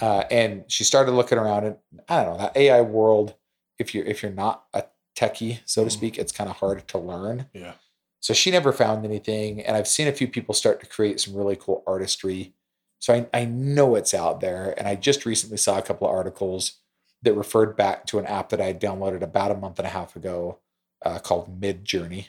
Uh, 0.00 0.24
and 0.30 0.64
she 0.70 0.82
started 0.84 1.12
looking 1.12 1.36
around, 1.38 1.64
and 1.66 1.76
I 2.08 2.24
don't 2.24 2.36
know 2.36 2.42
that 2.42 2.56
AI 2.56 2.80
world. 2.82 3.34
If 3.78 3.94
you're 3.94 4.04
if 4.04 4.22
you're 4.22 4.32
not 4.32 4.64
a 4.74 4.84
techie, 5.20 5.60
so 5.66 5.84
to 5.84 5.90
Mhm. 5.90 5.92
speak, 5.92 6.18
it's 6.18 6.32
kind 6.32 6.50
of 6.50 6.56
hard 6.56 6.86
to 6.88 6.98
learn. 6.98 7.48
Yeah. 7.52 7.74
So 8.20 8.34
she 8.34 8.50
never 8.50 8.72
found 8.72 9.04
anything, 9.04 9.60
and 9.64 9.76
I've 9.76 9.88
seen 9.88 10.06
a 10.08 10.12
few 10.12 10.28
people 10.28 10.54
start 10.54 10.80
to 10.80 10.86
create 10.86 11.20
some 11.20 11.34
really 11.34 11.56
cool 11.56 11.82
artistry 11.86 12.54
So 13.02 13.14
I, 13.14 13.26
I 13.32 13.44
know 13.46 13.94
it's 13.96 14.12
out 14.12 14.40
there. 14.40 14.74
And 14.78 14.86
I 14.86 14.94
just 14.94 15.24
recently 15.24 15.56
saw 15.56 15.78
a 15.78 15.82
couple 15.82 16.06
of 16.06 16.14
articles 16.14 16.80
that 17.22 17.32
referred 17.34 17.74
back 17.76 18.04
to 18.08 18.18
an 18.18 18.26
app 18.26 18.50
that 18.50 18.60
I 18.60 18.74
downloaded 18.74 19.22
about 19.22 19.50
a 19.50 19.54
month 19.54 19.78
and 19.78 19.86
a 19.86 19.90
half 19.90 20.16
ago 20.16 20.58
uh, 21.06 21.18
called 21.18 21.60
Midjourney. 21.60 22.26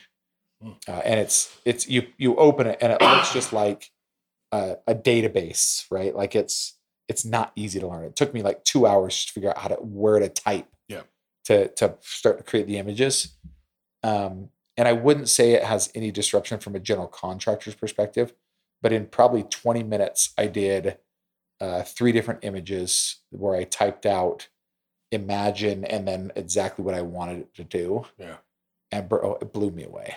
Hmm. 0.62 0.72
Uh, 0.88 1.02
and 1.04 1.20
it's 1.20 1.58
it's 1.66 1.90
you 1.90 2.08
you 2.18 2.36
open 2.38 2.68
it 2.68 2.78
and 2.82 2.94
it 2.94 3.02
looks 3.02 3.34
just 3.34 3.52
like 3.64 3.92
a, 4.52 4.78
a 4.88 4.96
database, 4.96 5.86
right? 5.92 6.16
Like 6.16 6.36
it's 6.36 6.78
it's 7.10 7.26
not 7.26 7.52
easy 7.56 7.80
to 7.82 7.88
learn. 7.88 8.06
It 8.06 8.16
took 8.16 8.34
me 8.34 8.42
like 8.42 8.64
two 8.64 8.88
hours 8.88 9.26
to 9.26 9.34
figure 9.34 9.50
out 9.50 9.58
how 9.58 9.70
to 9.70 9.76
where 9.76 10.20
to 10.20 10.30
type. 10.30 10.68
To 11.46 11.68
to 11.70 11.96
start 12.02 12.38
to 12.38 12.44
create 12.44 12.68
the 12.68 12.78
images. 12.78 13.36
Um, 14.04 14.50
and 14.78 14.88
I 14.88 14.94
wouldn't 14.94 15.30
say 15.30 15.52
it 15.52 15.64
has 15.64 15.92
any 15.94 16.12
disruption 16.12 16.60
from 16.60 16.76
a 16.76 16.80
general 16.80 17.08
contractor's 17.08 17.76
perspective, 17.76 18.34
but 18.82 18.94
in 18.94 19.06
probably 19.06 19.44
20 19.44 19.84
minutes, 19.84 20.34
I 20.38 20.48
did 20.48 20.98
uh, 21.60 21.84
three 21.84 22.12
different 22.12 22.40
images 22.44 23.18
where 23.30 23.56
I 23.56 23.66
typed 23.66 24.06
out 24.06 24.48
imagine 25.12 25.84
and 25.86 26.08
then 26.08 26.32
exactly 26.36 26.84
what 26.84 26.96
I 26.96 27.02
wanted 27.02 27.40
it 27.40 27.54
to 27.56 27.64
do. 27.64 28.06
Yeah. 28.18 28.38
And 28.92 29.08
bro, 29.08 29.38
it 29.42 29.54
blew 29.54 29.72
me 29.72 29.84
away. 29.84 30.16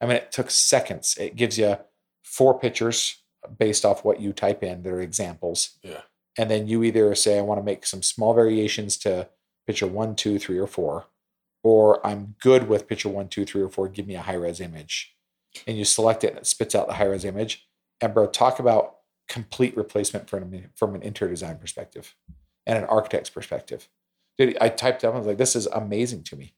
I 0.00 0.06
mean, 0.06 0.16
it 0.16 0.32
took 0.32 0.50
seconds. 0.50 1.16
It 1.18 1.36
gives 1.36 1.58
you 1.58 1.78
four 2.22 2.58
pictures 2.58 3.22
based 3.58 3.84
off 3.84 4.04
what 4.04 4.20
you 4.20 4.32
type 4.32 4.62
in. 4.62 4.82
They're 4.82 5.00
examples. 5.00 5.78
Yeah. 5.82 6.02
And 6.38 6.50
then 6.50 6.68
you 6.68 6.84
either 6.84 7.14
say, 7.14 7.38
I 7.38 7.42
want 7.42 7.60
to 7.60 7.64
make 7.64 7.84
some 7.84 8.02
small 8.02 8.34
variations 8.34 8.96
to 8.98 9.28
picture 9.70 9.86
one, 9.86 10.16
two, 10.16 10.36
three, 10.36 10.58
or 10.58 10.66
four, 10.66 11.06
or 11.62 12.04
I'm 12.04 12.34
good 12.40 12.68
with 12.68 12.88
picture 12.88 13.08
one, 13.08 13.28
two, 13.28 13.44
three, 13.44 13.62
or 13.62 13.68
four. 13.68 13.86
Give 13.86 14.04
me 14.04 14.16
a 14.16 14.20
high 14.20 14.34
res 14.34 14.60
image. 14.60 15.14
And 15.64 15.78
you 15.78 15.84
select 15.84 16.24
it 16.24 16.30
and 16.30 16.38
it 16.38 16.46
spits 16.48 16.74
out 16.74 16.88
the 16.88 16.94
high 16.94 17.04
res 17.04 17.24
image. 17.24 17.68
And 18.00 18.12
bro, 18.12 18.26
talk 18.26 18.58
about 18.58 18.96
complete 19.28 19.76
replacement 19.76 20.28
from, 20.28 20.42
an- 20.42 20.70
from 20.74 20.96
an 20.96 21.02
interior 21.02 21.32
design 21.32 21.58
perspective 21.58 22.16
and 22.66 22.78
an 22.78 22.84
architect's 22.86 23.30
perspective. 23.30 23.88
Dude, 24.36 24.58
I 24.60 24.70
typed 24.70 25.04
up, 25.04 25.14
I 25.14 25.18
was 25.18 25.26
like, 25.28 25.38
this 25.38 25.54
is 25.54 25.66
amazing 25.68 26.24
to 26.24 26.36
me. 26.36 26.54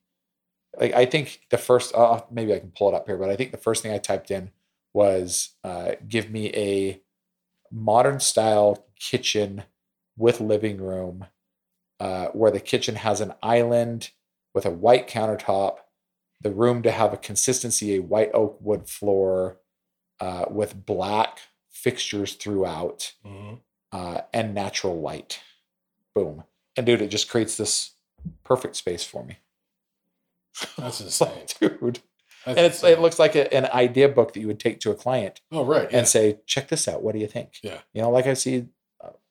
Like, 0.79 0.93
I 0.93 1.05
think 1.05 1.41
the 1.51 1.59
first, 1.59 1.93
uh, 1.93 2.21
maybe 2.31 2.51
I 2.51 2.57
can 2.57 2.71
pull 2.71 2.89
it 2.89 2.95
up 2.95 3.05
here, 3.05 3.17
but 3.17 3.29
I 3.29 3.35
think 3.35 3.51
the 3.51 3.57
first 3.57 3.83
thing 3.83 3.93
I 3.93 3.99
typed 3.99 4.31
in 4.31 4.49
was 4.91 5.49
uh, 5.63 5.91
give 6.07 6.31
me 6.31 6.51
a 6.55 6.99
modern 7.69 8.19
style 8.19 8.87
kitchen 8.99 9.65
with 10.17 10.41
living 10.41 10.77
room 10.77 11.27
uh, 12.03 12.27
where 12.39 12.51
the 12.51 12.59
kitchen 12.71 12.95
has 12.95 13.21
an 13.21 13.33
island 13.41 13.99
with 14.53 14.65
a 14.65 14.69
white 14.85 15.07
countertop, 15.07 15.77
the 16.41 16.51
room 16.51 16.81
to 16.83 16.91
have 16.91 17.13
a 17.13 17.17
consistency, 17.29 17.95
a 17.95 18.01
white 18.01 18.31
oak 18.33 18.57
wood 18.61 18.89
floor 18.89 19.57
uh, 20.19 20.45
with 20.49 20.85
black 20.85 21.39
fixtures 21.69 22.33
throughout 22.33 23.13
Mhm. 23.25 23.59
uh, 23.91 24.21
and 24.33 24.53
natural 24.53 24.99
light. 24.99 25.39
Boom. 26.15 26.43
And 26.75 26.85
dude, 26.85 27.01
it 27.01 27.07
just 27.17 27.29
creates 27.29 27.55
this 27.57 27.91
perfect 28.43 28.75
space 28.75 29.03
for 29.03 29.23
me. 29.23 29.37
That's 30.77 31.01
insane. 31.07 31.45
dude. 31.59 31.99
That's 32.45 32.57
And 32.57 32.65
it's, 32.67 32.75
insane. 32.77 32.93
it 32.93 32.99
looks 32.99 33.19
like 33.19 33.35
a, 33.35 33.51
an 33.53 33.65
idea 33.73 34.09
book 34.09 34.33
that 34.33 34.39
you 34.41 34.47
would 34.47 34.59
take 34.59 34.79
to 34.81 34.91
a 34.91 34.95
client 34.95 35.41
oh 35.51 35.63
right. 35.65 35.89
Yeah. 35.91 35.99
and 35.99 36.07
say, 36.07 36.39
check 36.45 36.67
this 36.67 36.87
out. 36.87 37.01
What 37.01 37.13
do 37.13 37.19
you 37.19 37.27
think? 37.27 37.57
Yeah. 37.63 37.79
You 37.93 38.01
know, 38.01 38.09
like 38.11 38.27
I 38.27 38.33
see 38.33 38.65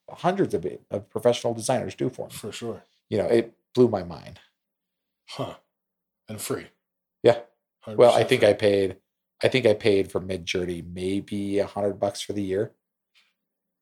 hundreds 0.09 0.53
of, 0.53 0.65
it, 0.65 0.81
of 0.91 1.09
professional 1.09 1.53
designers 1.53 1.95
do 1.95 2.09
for 2.09 2.27
me. 2.27 2.33
for 2.33 2.51
sure. 2.51 2.83
You 3.09 3.17
know, 3.19 3.25
it 3.27 3.53
blew 3.73 3.87
my 3.87 4.03
mind. 4.03 4.39
Huh. 5.29 5.55
And 6.29 6.39
free. 6.41 6.67
Yeah. 7.21 7.39
Well, 7.87 8.13
I 8.13 8.23
think 8.23 8.41
free. 8.41 8.49
I 8.49 8.53
paid, 8.53 8.97
I 9.43 9.47
think 9.47 9.65
I 9.65 9.73
paid 9.73 10.11
for 10.11 10.19
Midjourney 10.21 10.83
maybe 10.93 11.59
a 11.59 11.65
hundred 11.65 11.99
bucks 11.99 12.21
for 12.21 12.33
the 12.33 12.41
year. 12.43 12.71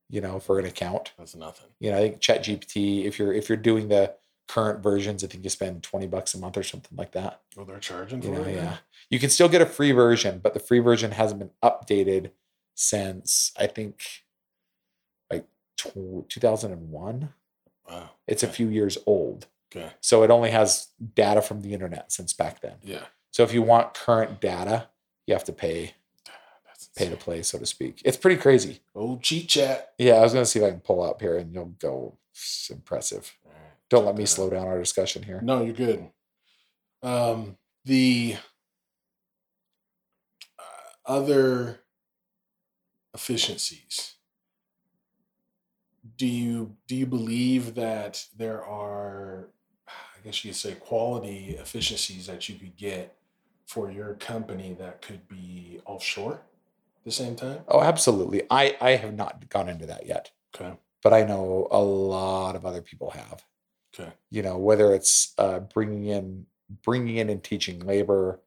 You 0.09 0.19
know, 0.19 0.39
for 0.39 0.59
an 0.59 0.65
account. 0.65 1.13
That's 1.17 1.35
nothing. 1.35 1.67
You 1.79 1.91
know, 1.91 1.97
I 1.97 2.01
think 2.01 2.19
ChatGPT. 2.19 3.05
If 3.05 3.17
you're 3.17 3.31
if 3.31 3.47
you're 3.47 3.57
doing 3.57 3.87
the 3.87 4.13
current 4.49 4.83
versions, 4.83 5.23
I 5.23 5.27
think 5.27 5.43
you 5.45 5.49
spend 5.49 5.83
twenty 5.83 6.07
bucks 6.07 6.33
a 6.33 6.37
month 6.37 6.57
or 6.57 6.63
something 6.63 6.97
like 6.97 7.13
that. 7.13 7.39
Oh, 7.57 7.63
they're 7.63 7.79
charging 7.79 8.21
You 8.21 8.33
for 8.33 8.41
know, 8.41 8.43
it. 8.47 8.55
yeah. 8.55 8.77
You 9.09 9.19
can 9.19 9.29
still 9.29 9.47
get 9.47 9.61
a 9.61 9.65
free 9.65 9.93
version, 9.93 10.39
but 10.43 10.53
the 10.53 10.59
free 10.59 10.79
version 10.79 11.11
hasn't 11.11 11.39
been 11.39 11.51
updated 11.63 12.31
since 12.75 13.53
I 13.57 13.67
think 13.67 14.20
tw- 15.89 16.29
2001. 16.29 17.33
Wow. 17.89 18.09
It's 18.27 18.43
a 18.43 18.47
few 18.47 18.67
years 18.67 18.97
old. 19.05 19.47
Okay. 19.73 19.91
So 20.01 20.23
it 20.23 20.29
only 20.31 20.51
has 20.51 20.87
data 21.15 21.41
from 21.41 21.61
the 21.61 21.73
internet 21.73 22.11
since 22.11 22.33
back 22.33 22.61
then. 22.61 22.75
Yeah. 22.83 23.05
So 23.31 23.43
if 23.43 23.53
you 23.53 23.61
want 23.61 23.93
current 23.93 24.41
data, 24.41 24.89
you 25.27 25.33
have 25.33 25.45
to 25.45 25.53
pay 25.53 25.93
pay 26.95 27.09
to 27.09 27.15
play, 27.15 27.41
so 27.41 27.57
to 27.57 27.65
speak. 27.65 28.01
It's 28.03 28.17
pretty 28.17 28.39
crazy. 28.39 28.81
Old 28.95 29.21
cheat 29.23 29.47
chat. 29.49 29.93
Yeah, 29.97 30.15
I 30.15 30.21
was 30.21 30.33
gonna 30.33 30.45
see 30.45 30.59
if 30.59 30.65
I 30.65 30.71
can 30.71 30.81
pull 30.81 31.01
up 31.01 31.21
here 31.21 31.37
and 31.37 31.53
you'll 31.53 31.75
go 31.79 32.17
"It's 32.33 32.69
impressive. 32.69 33.33
Right, 33.45 33.53
Don't 33.89 34.05
let 34.05 34.15
me 34.15 34.25
slow 34.25 34.49
down 34.49 34.67
our 34.67 34.79
discussion 34.79 35.23
here. 35.23 35.39
No, 35.41 35.63
you're 35.63 35.73
good. 35.73 36.09
Um, 37.03 37.57
the 37.85 38.37
uh, 40.59 41.11
other 41.11 41.79
efficiencies. 43.13 44.15
Do 46.21 46.27
you 46.27 46.75
do 46.85 46.95
you 46.95 47.07
believe 47.07 47.73
that 47.73 48.23
there 48.37 48.63
are, 48.63 49.47
I 49.87 50.19
guess 50.23 50.45
you 50.45 50.51
could 50.51 50.55
say, 50.55 50.75
quality 50.75 51.55
efficiencies 51.59 52.27
that 52.27 52.47
you 52.47 52.59
could 52.59 52.77
get 52.77 53.15
for 53.65 53.89
your 53.89 54.13
company 54.13 54.75
that 54.77 55.01
could 55.01 55.27
be 55.27 55.81
offshore 55.87 56.33
at 56.35 57.03
the 57.05 57.11
same 57.11 57.35
time? 57.35 57.61
Oh, 57.67 57.81
absolutely. 57.81 58.43
I 58.51 58.77
I 58.79 58.91
have 58.91 59.15
not 59.15 59.49
gone 59.49 59.67
into 59.67 59.87
that 59.87 60.05
yet, 60.05 60.29
Okay. 60.55 60.77
but 61.01 61.11
I 61.11 61.23
know 61.23 61.67
a 61.71 61.79
lot 61.81 62.55
of 62.55 62.67
other 62.67 62.83
people 62.83 63.09
have. 63.09 63.43
Okay. 63.91 64.11
You 64.29 64.43
know, 64.43 64.59
whether 64.59 64.93
it's 64.93 65.33
uh, 65.39 65.61
bringing 65.61 66.05
in 66.05 66.45
bringing 66.85 67.17
in 67.17 67.31
and 67.31 67.43
teaching 67.43 67.79
labor, 67.79 68.41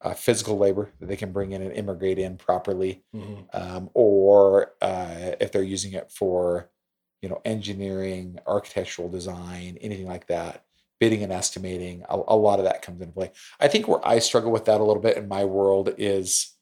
uh, 0.00 0.14
physical 0.14 0.58
labor 0.58 0.92
that 1.00 1.06
they 1.06 1.16
can 1.16 1.32
bring 1.32 1.50
in 1.50 1.60
and 1.60 1.72
immigrate 1.72 2.20
in 2.20 2.36
properly, 2.36 3.02
hmm 3.12 3.40
um, 3.52 3.90
or 3.94 4.74
uh, 4.80 5.32
if 5.40 5.50
they're 5.50 5.64
using 5.64 5.92
it 5.94 6.12
for, 6.12 6.70
you 7.22 7.28
know, 7.28 7.40
engineering, 7.44 8.38
architectural 8.46 9.08
design, 9.08 9.78
anything 9.80 10.06
like 10.06 10.26
that, 10.28 10.64
bidding 11.00 11.22
and 11.22 11.32
estimating, 11.32 12.04
a, 12.08 12.16
a 12.28 12.36
lot 12.36 12.58
of 12.58 12.64
that 12.64 12.82
comes 12.82 13.00
into 13.00 13.12
play. 13.12 13.30
I 13.60 13.68
think 13.68 13.88
where 13.88 14.06
I 14.06 14.18
struggle 14.18 14.50
with 14.52 14.64
that 14.66 14.80
a 14.80 14.84
little 14.84 15.02
bit 15.02 15.16
in 15.16 15.28
my 15.28 15.44
world 15.44 15.94
is 15.98 16.54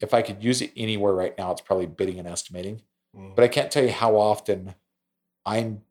if 0.00 0.12
I 0.14 0.22
could 0.22 0.42
use 0.42 0.60
it 0.62 0.72
anywhere 0.76 1.12
right 1.14 1.36
now, 1.38 1.52
it's 1.52 1.60
probably 1.60 1.86
bidding 1.86 2.18
and 2.18 2.28
estimating. 2.28 2.82
But 3.14 3.44
I 3.44 3.48
can't 3.48 3.70
tell 3.70 3.84
you 3.84 3.90
how 3.90 4.16
often 4.16 4.74
I'm 5.44 5.82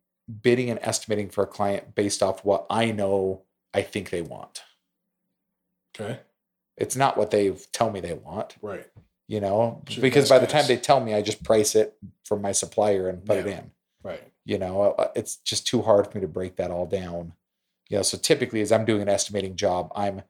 bidding 0.41 0.71
and 0.71 0.79
estimating 0.81 1.29
for 1.29 1.43
a 1.43 1.47
client 1.47 1.93
based 1.93 2.23
off 2.23 2.43
what 2.43 2.65
I 2.69 2.91
know 2.91 3.43
I 3.75 3.83
think 3.83 4.09
they 4.09 4.23
want. 4.23 4.63
Okay. 5.95 6.19
It's 6.77 6.95
not 6.95 7.17
what 7.17 7.29
they 7.31 7.51
tell 7.71 7.91
me 7.91 7.99
they 7.99 8.13
want 8.13 8.55
Right. 8.61 8.87
you 9.27 9.39
know 9.39 9.83
because 9.99 10.29
by 10.29 10.39
the 10.39 10.47
time 10.47 10.65
they 10.67 10.77
tell 10.77 10.99
me 10.99 11.13
i 11.13 11.21
just 11.21 11.43
price 11.43 11.75
it 11.75 11.95
from 12.25 12.41
my 12.41 12.53
supplier 12.53 13.07
and 13.07 13.23
put 13.23 13.37
it 13.37 13.45
in. 13.47 13.71
You 14.45 14.57
know 14.57 14.81
Uh, 14.97 15.09
it's 15.15 15.35
just 15.37 15.67
too 15.67 15.81
hard 15.81 16.07
for 16.07 16.17
me 16.17 16.21
to 16.21 16.27
break 16.27 16.55
that 16.57 16.71
all 16.71 16.85
down. 16.85 17.33
You 17.89 17.97
know 17.97 18.03
so 18.03 18.17
typically 18.17 18.61
as 18.61 18.71
i'm 18.71 18.85
doing 18.85 19.01
an 19.01 19.09
estimating 19.09 19.55
job 19.55 19.91
i'm 19.95 20.21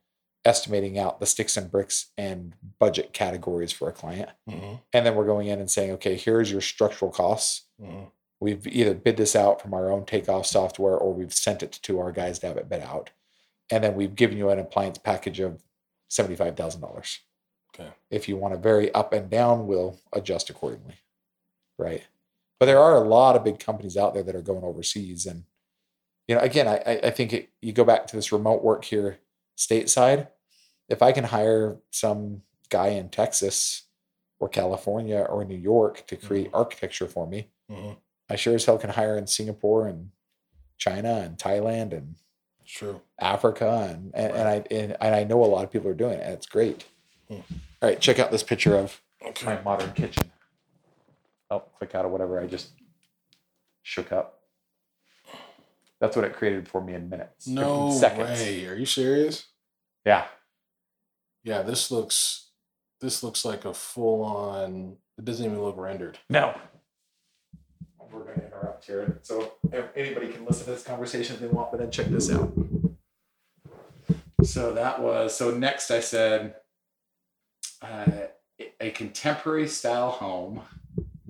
estimating 0.44 0.98
out 0.98 1.20
the 1.20 1.26
sticks 1.28 1.56
and 1.58 1.70
bricks 1.70 2.08
and 2.18 2.56
budget 2.80 3.14
categories 3.14 3.72
for 3.72 3.88
a 3.90 3.92
client. 3.94 4.30
Hmm 4.50 4.76
and 4.94 5.06
then 5.06 5.16
we're 5.16 5.26
going 5.26 5.48
in 5.48 5.60
and 5.60 5.70
saying 5.70 5.92
okay 5.92 6.16
here's 6.16 6.52
your 6.52 6.62
structural 6.62 7.12
costs. 7.12 7.68
Hmm 7.80 8.06
we've 8.40 8.66
either 8.66 8.96
bid 8.96 9.18
this 9.18 9.36
out 9.36 9.62
from 9.62 9.72
our 9.72 9.92
own 9.92 10.04
takeoff 10.04 10.48
software 10.48 10.98
or 10.98 11.14
we've 11.14 11.32
sent 11.32 11.62
it 11.62 11.72
to 11.84 12.00
our 12.00 12.12
guys 12.12 12.40
to 12.40 12.48
have 12.48 12.58
it 12.58 12.68
bid 12.68 12.82
out. 12.82 13.12
And 13.70 13.84
then 13.84 13.94
we've 13.94 14.16
given 14.16 14.36
you 14.36 14.50
an 14.50 14.58
appliance 14.58 14.98
package 14.98 15.40
of 15.40 15.62
$75000 16.10 17.20
Okay. 17.74 17.90
if 18.10 18.28
you 18.28 18.36
want 18.36 18.54
to 18.56 18.60
vary 18.60 18.92
up 18.94 19.14
and 19.14 19.30
down, 19.30 19.68
we'll 19.68 20.00
adjust 20.12 20.50
accordingly. 20.50 20.96
Right. 21.78 22.04
But 22.62 22.68
there 22.68 22.78
are 22.80 22.94
a 23.04 23.08
lot 23.08 23.36
of 23.36 23.44
big 23.44 23.58
companies 23.58 23.98
out 23.98 24.14
there 24.14 24.22
that 24.22 24.36
are 24.36 24.42
going 24.44 24.64
overseas. 24.64 25.26
And, 25.26 25.46
you 26.28 26.36
know, 26.36 26.42
again, 26.42 26.68
I, 26.68 27.00
I 27.06 27.10
think 27.10 27.34
it, 27.34 27.50
you 27.60 27.74
go 27.74 27.84
back 27.84 28.06
to 28.06 28.16
this 28.16 28.32
remote 28.32 28.64
work 28.64 28.86
here 28.86 29.18
stateside. 29.58 30.28
If 30.88 31.02
I 31.02 31.12
can 31.12 31.24
hire 31.24 31.78
some 31.90 32.44
guy 32.70 32.90
in 32.90 33.10
Texas 33.10 33.86
or 34.40 34.48
California 34.48 35.26
or 35.28 35.44
New 35.44 35.58
York 35.58 36.06
to 36.06 36.16
create 36.16 36.52
architecture 36.54 37.08
for 37.08 37.26
me, 37.26 37.48
hmm 37.68 37.94
I 38.30 38.36
sure 38.36 38.54
as 38.54 38.64
hell 38.66 38.78
can 38.78 38.92
hire 38.92 39.18
in 39.18 39.26
Singapore 39.26 39.88
and 39.88 40.12
China 40.78 41.16
and 41.16 41.40
Thailand 41.40 41.94
and 41.94 42.14
It's 42.64 42.72
true. 42.74 43.02
Africa, 43.20 43.88
and 43.92 44.12
and, 44.14 44.34
and 44.34 44.48
I 44.48 44.64
and, 44.70 44.98
and 45.02 45.16
I 45.16 45.24
know 45.24 45.44
a 45.44 45.48
lot 45.48 45.64
of 45.66 45.72
people 45.72 45.90
are 45.90 45.96
doing 45.96 46.14
it, 46.20 46.24
and 46.24 46.34
it's 46.36 46.46
great. 46.46 46.86
Hmm. 47.28 47.34
All 47.82 47.90
right, 47.90 48.00
check 48.00 48.20
out 48.20 48.30
this 48.30 48.44
picture 48.44 48.76
of 48.78 49.02
Okay. 49.26 49.48
my 49.48 49.60
modern 49.64 49.92
kitchen. 49.94 50.31
Oh, 51.52 51.60
click 51.78 51.94
out 51.96 52.06
of 52.06 52.12
whatever 52.12 52.40
I 52.40 52.48
just 52.48 52.70
shook 53.84 54.14
up. 54.14 54.40
That's 56.00 56.16
what 56.16 56.24
it 56.26 56.34
created 56.34 56.68
for 56.68 56.82
me 56.82 56.94
in 56.94 57.10
minutes. 57.10 57.46
No 57.46 57.92
seconds. 57.92 58.40
way. 58.40 58.66
Are 58.68 58.74
you 58.76 58.86
serious? 58.86 59.48
Yeah, 60.06 60.26
Yeah, 61.44 61.62
this 61.62 61.92
looks 61.92 62.48
this 63.02 63.22
looks 63.22 63.44
like 63.46 63.66
a 63.66 63.74
full 63.74 64.24
on 64.24 64.96
it 65.18 65.26
doesn't 65.26 65.46
even 65.46 65.62
look 65.62 65.78
rendered. 65.78 66.18
no, 66.30 66.56
we're 68.12 68.24
going 68.24 68.40
to 68.40 68.46
interrupt 68.46 68.86
here. 68.86 69.20
So 69.22 69.54
if 69.72 69.86
anybody 69.96 70.30
can 70.30 70.46
listen 70.46 70.66
to 70.66 70.72
this 70.72 70.84
conversation 70.84 71.36
if 71.36 71.42
they 71.42 71.48
want, 71.48 71.72
but 71.72 71.80
then 71.82 71.92
check 71.92 72.08
this 72.08 72.32
out. 72.32 72.52
So 74.44 74.74
that 74.74 75.02
was 75.02 75.36
so. 75.38 75.52
Next, 75.52 75.92
I 75.92 76.00
said 76.00 76.56
uh, 77.82 78.06
a 78.80 78.90
contemporary 78.92 79.68
style 79.68 80.10
home 80.10 80.62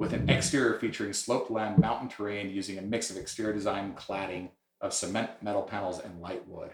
with 0.01 0.13
an 0.13 0.27
exterior 0.31 0.79
featuring 0.79 1.13
sloped 1.13 1.51
land, 1.51 1.77
mountain 1.77 2.10
terrain, 2.10 2.50
using 2.50 2.79
a 2.79 2.81
mix 2.81 3.12
of 3.12 3.17
exterior 3.17 3.53
design 3.53 3.93
cladding 3.93 4.50
of 4.81 4.91
cement, 4.93 5.29
metal 5.43 5.62
panels, 5.62 6.00
and 6.00 6.20
light 6.20 6.46
wood. 6.48 6.72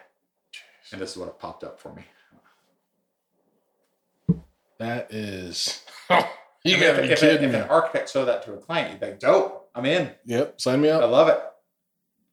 And 0.94 1.02
this 1.02 1.12
is 1.12 1.18
what 1.18 1.28
it 1.28 1.38
popped 1.38 1.66
up 1.66 1.78
for 1.78 1.94
me. 1.94 2.06
That 4.80 5.14
is. 5.14 5.84
You 6.64 6.76
you 6.76 6.82
gotta 6.82 7.00
if, 7.04 7.08
be 7.08 7.14
if, 7.14 7.20
kidding 7.20 7.44
if 7.46 7.52
me. 7.54 7.60
an 7.60 7.70
architect 7.70 8.10
showed 8.10 8.26
that 8.26 8.44
to 8.44 8.54
a 8.54 8.58
client, 8.58 8.92
you'd 8.92 9.00
be 9.00 9.06
like, 9.06 9.20
dope, 9.20 9.70
I'm 9.74 9.86
in. 9.86 10.12
Yep, 10.26 10.60
sign 10.60 10.82
me 10.82 10.90
up. 10.90 11.02
I 11.02 11.06
love 11.06 11.30
it. 11.30 11.40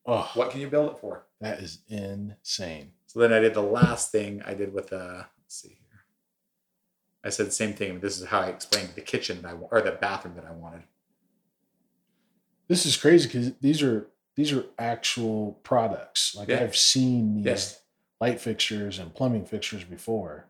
Oh, 0.06 0.28
What 0.34 0.50
can 0.50 0.60
you 0.60 0.66
build 0.68 0.90
it 0.90 0.98
for? 0.98 1.26
that 1.40 1.60
is 1.60 1.80
insane. 1.88 2.92
So 3.06 3.20
then 3.20 3.32
I 3.32 3.38
did 3.38 3.54
the 3.54 3.60
last 3.62 4.10
thing 4.10 4.42
I 4.44 4.54
did 4.54 4.72
with 4.72 4.92
uh 4.92 5.22
let's 5.38 5.54
see. 5.54 5.78
I 7.24 7.30
said 7.30 7.46
the 7.46 7.50
same 7.52 7.72
thing. 7.72 8.00
This 8.00 8.20
is 8.20 8.26
how 8.28 8.40
I 8.40 8.48
explained 8.48 8.90
the 8.94 9.00
kitchen 9.00 9.40
that 9.42 9.48
I 9.48 9.52
or 9.54 9.80
the 9.80 9.92
bathroom 9.92 10.34
that 10.36 10.44
I 10.44 10.52
wanted. 10.52 10.82
This 12.68 12.86
is 12.86 12.96
crazy 12.96 13.26
because 13.28 13.52
these 13.60 13.82
are 13.82 14.08
these 14.36 14.52
are 14.52 14.64
actual 14.78 15.52
products. 15.62 16.34
Like 16.34 16.48
Yeah. 16.48 16.60
I've 16.62 16.76
seen 16.76 17.36
these 17.36 17.46
Yes. 17.46 17.80
light 18.20 18.40
fixtures 18.40 18.98
and 18.98 19.14
plumbing 19.14 19.46
fixtures 19.46 19.84
before. 19.84 20.46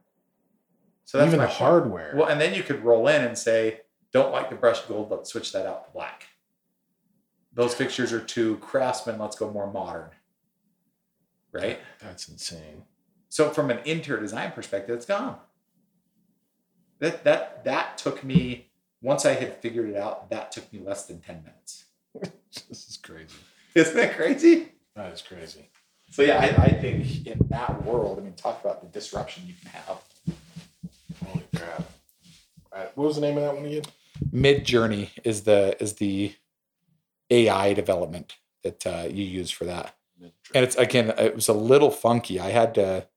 So 1.04 1.18
that's 1.18 1.28
Even 1.28 1.40
the 1.40 1.46
hardware. 1.46 2.14
Well, 2.16 2.28
and 2.28 2.40
then 2.40 2.54
you 2.54 2.62
could 2.62 2.82
roll 2.82 3.08
in 3.08 3.22
and 3.22 3.36
say, 3.36 3.82
don't 4.10 4.32
like 4.32 4.48
the 4.48 4.56
brushed 4.56 4.88
gold, 4.88 5.10
let's 5.10 5.30
switch 5.30 5.52
that 5.52 5.66
out 5.66 5.84
to 5.86 5.90
black. 5.92 6.28
Those 7.52 7.74
fixtures 7.74 8.10
are 8.12 8.20
too 8.20 8.56
craftsman, 8.56 9.18
let's 9.18 9.36
go 9.36 9.50
more 9.50 9.70
modern. 9.70 10.10
Right? 11.52 11.78
That's 12.00 12.26
insane. 12.28 12.84
So 13.28 13.50
from 13.50 13.70
an 13.70 13.80
interior 13.84 14.20
design 14.20 14.52
perspective, 14.52 14.96
it's 14.96 15.06
gone. 15.06 15.38
That 17.04 17.22
that 17.24 17.64
that 17.64 17.98
took 17.98 18.24
me 18.24 18.70
once 19.02 19.26
I 19.26 19.34
had 19.34 19.58
figured 19.58 19.90
it 19.90 19.96
out, 19.96 20.30
that 20.30 20.50
took 20.50 20.72
me 20.72 20.78
less 20.78 21.04
than 21.04 21.20
10 21.20 21.42
minutes. 21.44 21.84
This 22.68 22.88
is 22.88 22.96
crazy. 22.96 23.34
Isn't 23.74 23.96
that 23.96 24.16
crazy? 24.16 24.68
That 24.94 25.12
is 25.12 25.20
crazy. 25.20 25.68
So 26.10 26.22
yeah, 26.22 26.38
I, 26.38 26.62
I 26.62 26.68
think 26.70 27.26
in 27.26 27.46
that 27.50 27.84
world, 27.84 28.18
I 28.18 28.22
mean, 28.22 28.34
talk 28.34 28.64
about 28.64 28.80
the 28.80 28.86
disruption 28.88 29.42
you 29.44 29.54
can 29.60 29.72
have. 29.72 30.02
Holy 31.26 31.44
crap. 31.56 31.82
All 32.72 32.78
right, 32.78 32.96
what 32.96 33.08
was 33.08 33.16
the 33.16 33.22
name 33.22 33.36
of 33.36 33.42
that 33.42 33.54
one 33.54 33.66
again? 33.66 33.82
Midjourney 34.32 35.10
is 35.24 35.42
the 35.42 35.76
is 35.82 35.94
the 35.94 36.32
AI 37.28 37.74
development 37.74 38.36
that 38.62 38.86
uh, 38.86 39.08
you 39.10 39.24
use 39.24 39.50
for 39.50 39.64
that, 39.64 39.96
and 40.54 40.64
it's 40.64 40.76
again, 40.76 41.12
it 41.18 41.34
was 41.34 41.48
a 41.48 41.52
little 41.52 41.90
funky. 41.90 42.38
I 42.38 42.50
had 42.50 42.72
to 42.76 43.08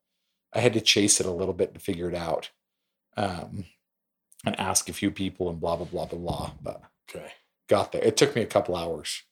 I 0.51 0.59
had 0.59 0.73
to 0.73 0.81
chase 0.81 1.19
it 1.19 1.27
a 1.27 1.31
little 1.31 1.53
bit 1.53 1.75
to 1.75 1.79
figure 1.79 2.09
it 2.09 2.15
out, 2.15 2.49
um, 3.15 3.65
and 4.45 4.59
ask 4.59 4.89
a 4.89 4.93
few 4.93 5.11
people 5.11 5.49
and 5.49 5.59
blah 5.59 5.75
blah 5.75 5.85
blah 5.85 6.05
blah 6.05 6.19
blah. 6.19 6.51
But 6.61 6.81
Okay. 7.09 7.31
got 7.69 7.91
there. 7.91 8.03
It 8.03 8.17
took 8.17 8.35
me 8.35 8.41
a 8.41 8.45
couple 8.47 8.75
hours. 8.75 9.23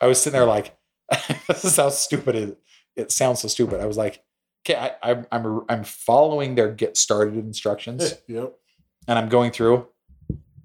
I 0.00 0.06
was 0.06 0.20
sitting 0.20 0.38
there 0.38 0.46
like, 0.48 0.76
this 1.48 1.64
is 1.64 1.76
how 1.76 1.88
stupid 1.90 2.34
it, 2.36 2.58
it 2.96 3.10
sounds 3.12 3.40
so 3.40 3.48
stupid. 3.48 3.80
I 3.80 3.86
was 3.86 3.96
like, 3.96 4.22
okay, 4.64 4.78
I, 4.78 5.10
I'm 5.10 5.26
I'm 5.32 5.60
I'm 5.68 5.84
following 5.84 6.54
their 6.54 6.70
get 6.72 6.96
started 6.96 7.34
instructions. 7.36 8.14
yep. 8.28 8.54
and 9.08 9.18
I'm 9.18 9.28
going 9.28 9.50
through, 9.50 9.86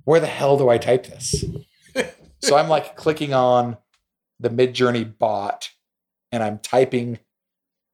where 0.05 0.19
the 0.19 0.27
hell 0.27 0.57
do 0.57 0.69
I 0.69 0.77
type 0.77 1.07
this? 1.07 1.43
so 2.41 2.55
I'm 2.55 2.69
like 2.69 2.95
clicking 2.95 3.33
on 3.33 3.77
the 4.39 4.49
Midjourney 4.49 5.17
bot 5.17 5.69
and 6.31 6.41
I'm 6.43 6.59
typing 6.59 7.19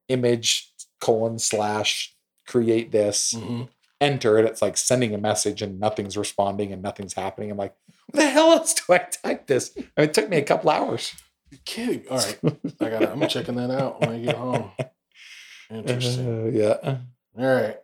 image 0.09 0.71
colon 1.01 1.39
slash 1.39 2.15
create 2.47 2.91
this, 2.91 3.33
Mhm. 3.33 3.69
Enter, 4.05 4.37
and 4.37 4.47
it's 4.47 4.61
like 4.61 4.77
sending 4.77 5.13
a 5.13 5.17
message 5.17 5.61
and 5.61 5.79
nothing's 5.79 6.17
responding 6.17 6.71
and 6.71 6.81
nothing's 6.81 7.13
happening. 7.13 7.51
I'm 7.51 7.57
like, 7.57 7.75
what 8.07 8.19
the 8.19 8.29
hell 8.29 8.51
else 8.51 8.73
do 8.73 8.93
I 8.93 8.99
type 8.99 9.47
this? 9.47 9.71
I 9.77 10.01
mean, 10.01 10.09
it 10.09 10.13
took 10.13 10.29
me 10.29 10.37
a 10.37 10.43
couple 10.43 10.69
hours. 10.69 11.13
You're 11.51 11.59
kidding. 11.65 12.03
All 12.09 12.17
right. 12.17 12.39
I 12.81 12.89
got 12.89 13.03
I'm 13.03 13.27
checking 13.27 13.55
that 13.55 13.71
out 13.71 14.01
when 14.01 14.09
I 14.09 14.19
get 14.19 14.35
home. 14.35 14.71
Interesting. 15.69 16.47
Uh, 16.47 16.51
yeah. 16.51 16.97
All 17.37 17.53
right. 17.55 17.77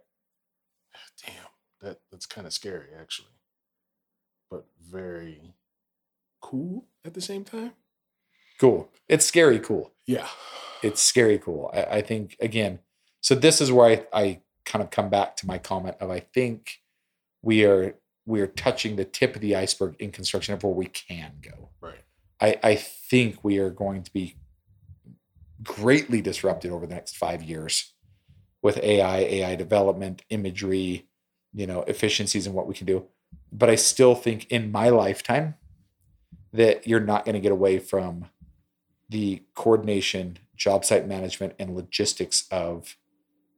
Damn. 1.26 1.34
That 1.82 2.00
that's 2.12 2.26
kind 2.26 2.48
of 2.48 2.54
scary 2.54 2.88
actually. 3.00 3.30
But 4.50 4.66
very 4.82 5.54
cool 6.42 6.86
at 7.06 7.14
the 7.14 7.22
same 7.22 7.44
time. 7.44 7.74
Cool. 8.60 8.90
It's 9.08 9.26
scary 9.26 9.60
cool. 9.60 9.92
Yeah. 10.06 10.28
it's 10.84 11.02
scary 11.02 11.40
cool. 11.40 11.72
I, 11.74 11.84
I 11.84 12.02
think 12.02 12.36
again, 12.40 12.80
so 13.22 13.36
this 13.36 13.62
is 13.62 13.72
where 13.72 13.88
I, 13.88 14.06
I 14.14 14.40
kind 14.66 14.84
of 14.84 14.90
come 14.90 15.10
back 15.10 15.36
to 15.38 15.48
my 15.48 15.58
comment 15.58 15.98
of 16.00 16.10
I 16.10 16.20
think 16.20 16.82
we 17.42 17.66
are 17.66 17.96
we 18.26 18.42
are 18.42 18.48
touching 18.48 18.96
the 18.96 19.06
tip 19.06 19.36
of 19.36 19.42
the 19.42 19.56
iceberg 19.56 19.96
in 20.00 20.12
construction 20.12 20.54
of 20.54 20.64
where 20.64 20.74
we 20.74 20.86
can 20.86 21.34
go. 21.42 21.70
Right. 21.82 22.04
I, 22.40 22.58
I 22.64 22.76
think 22.76 23.44
we 23.44 23.58
are 23.58 23.70
going 23.70 24.04
to 24.04 24.14
be 24.14 24.36
greatly 25.64 26.22
disrupted 26.22 26.72
over 26.72 26.86
the 26.86 26.94
next 26.94 27.18
five 27.18 27.44
years 27.44 27.94
with 28.62 28.78
AI, 28.78 29.18
AI 29.18 29.56
development, 29.56 30.24
imagery, 30.30 31.08
you 31.54 31.68
know, 31.68 31.82
efficiencies 31.84 32.46
and 32.46 32.56
what 32.56 32.68
we 32.68 32.74
can 32.74 32.86
do. 32.86 33.06
But 33.52 33.70
I 33.70 33.76
still 33.76 34.16
think 34.16 34.50
in 34.52 34.72
my 34.72 34.90
lifetime 34.90 35.56
that 36.54 36.88
you're 36.88 37.00
not 37.00 37.26
going 37.26 37.36
to 37.36 37.42
get 37.42 37.52
away 37.52 37.80
from 37.80 38.26
the 39.10 39.42
coordination, 39.56 40.38
job 40.56 40.86
site 40.86 41.08
management, 41.08 41.54
and 41.60 41.76
logistics 41.76 42.48
of 42.52 42.98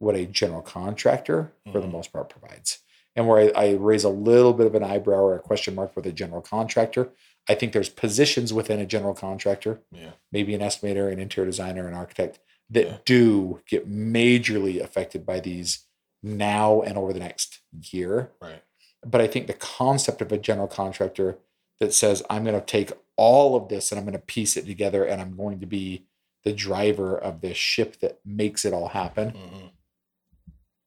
what 0.03 0.15
a 0.15 0.25
general 0.25 0.61
contractor, 0.61 1.53
for 1.71 1.79
the 1.79 1.87
Mhm. 1.87 1.91
most 1.91 2.11
part, 2.13 2.29
provides. 2.29 2.79
And 3.15 3.27
where 3.27 3.39
I, 3.55 3.65
I 3.67 3.71
raise 3.75 4.03
a 4.03 4.09
little 4.09 4.53
bit 4.53 4.65
of 4.67 4.75
an 4.75 4.83
eyebrow 4.83 5.19
or 5.21 5.35
a 5.35 5.39
question 5.39 5.75
mark 5.75 5.95
with 5.95 6.05
a 6.05 6.11
general 6.11 6.41
contractor, 6.41 7.11
I 7.47 7.55
think 7.55 7.71
there's 7.73 7.89
positions 7.89 8.51
within 8.53 8.79
a 8.79 8.85
general 8.85 9.13
contractor, 9.13 9.81
Yeah. 9.91 10.11
maybe 10.31 10.53
an 10.53 10.61
estimator, 10.61 11.11
an 11.11 11.19
interior 11.19 11.49
designer, 11.49 11.87
an 11.87 11.93
architect, 11.93 12.39
that 12.69 12.85
Yeah. 12.87 12.97
do 13.05 13.61
get 13.67 13.87
majorly 13.89 14.81
affected 14.81 15.25
by 15.25 15.39
these 15.39 15.85
now 16.21 16.81
and 16.81 16.97
over 16.97 17.11
the 17.13 17.19
next 17.19 17.59
year 17.91 18.31
Right. 18.41 18.63
but 19.05 19.19
I 19.21 19.27
think 19.27 19.47
the 19.47 19.53
concept 19.53 20.21
of 20.21 20.31
a 20.31 20.37
general 20.37 20.67
contractor 20.69 21.37
that 21.79 21.93
says 21.93 22.23
I'm 22.29 22.45
going 22.45 22.59
to 22.59 22.65
take 22.65 22.91
all 23.17 23.55
of 23.57 23.67
this 23.67 23.91
and 23.91 23.99
I'm 23.99 24.05
going 24.05 24.13
to 24.19 24.25
piece 24.25 24.55
it 24.55 24.65
together 24.65 25.03
and 25.05 25.21
I'm 25.21 25.35
going 25.35 25.59
to 25.59 25.65
be 25.65 26.05
the 26.45 26.53
driver 26.53 27.17
of 27.17 27.41
this 27.41 27.57
ship 27.57 27.99
that 27.99 28.19
makes 28.25 28.63
it 28.65 28.73
all 28.73 28.87
happen. 28.89 29.31
Mhm. 29.33 29.69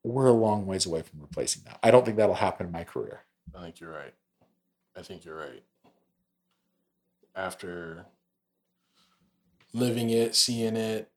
We're 0.06 0.28
a 0.28 0.32
long 0.32 0.66
ways 0.66 0.86
away 0.86 1.02
from 1.02 1.20
replacing 1.20 1.64
that. 1.64 1.80
I 1.82 1.90
don't 1.90 2.04
think 2.04 2.16
that'll 2.16 2.36
happen 2.36 2.66
in 2.66 2.72
my 2.72 2.84
career. 2.84 3.22
I 3.56 3.60
think 3.60 3.80
you're 3.80 3.90
right. 3.90 4.14
I 4.96 5.02
think 5.02 5.24
you're 5.24 5.36
right. 5.36 5.64
After 7.34 8.06
living 9.72 10.10
it, 10.10 10.36
seeing 10.36 10.76
it, 10.76 11.10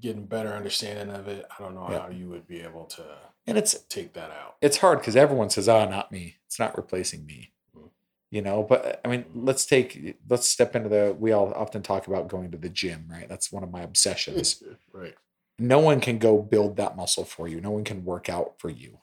getting 0.00 0.26
better 0.26 0.52
understanding 0.54 1.14
of 1.14 1.28
it, 1.28 1.46
I 1.56 1.62
don't 1.62 1.74
know 1.76 1.88
Yeah. 1.88 2.00
how 2.00 2.08
you 2.08 2.28
would 2.30 2.46
be 2.48 2.60
able 2.62 2.86
to 2.86 3.04
And 3.46 3.56
it's 3.56 3.78
take 3.88 4.12
that 4.14 4.30
out. 4.32 4.56
it's 4.60 4.78
hard 4.78 4.98
because 4.98 5.14
everyone 5.16 5.50
says, 5.50 5.68
"Oh, 5.68 5.88
not 5.88 6.10
me. 6.10 6.36
It's 6.46 6.58
not 6.58 6.76
replacing 6.76 7.24
me." 7.24 7.52
Mm. 7.76 7.90
You 8.30 8.42
know, 8.42 8.62
but 8.64 8.84
uh, 8.84 8.96
I 9.04 9.08
mean, 9.08 9.22
mm-hmm. 9.24 9.44
let's 9.44 9.64
take 9.66 10.16
let's 10.28 10.48
step 10.48 10.74
into 10.74 10.88
the. 10.88 11.16
We 11.18 11.30
all 11.32 11.52
often 11.54 11.82
talk 11.82 12.06
about 12.08 12.28
going 12.28 12.50
to 12.50 12.58
the 12.58 12.68
gym, 12.68 13.06
right? 13.08 13.28
That's 13.28 13.52
one 13.52 13.62
of 13.62 13.70
my 13.70 13.82
obsessions. 13.82 14.62
right. 14.92 15.14
No 15.58 15.78
one 15.78 16.00
can 16.00 16.18
go 16.18 16.40
build 16.42 16.76
that 16.76 16.96
muscle 16.96 17.24
for 17.24 17.46
you. 17.48 17.60
No 17.60 17.70
one 17.70 17.84
can 17.84 18.04
work 18.04 18.28
out 18.28 18.54
for 18.58 18.70
you. 18.70 18.98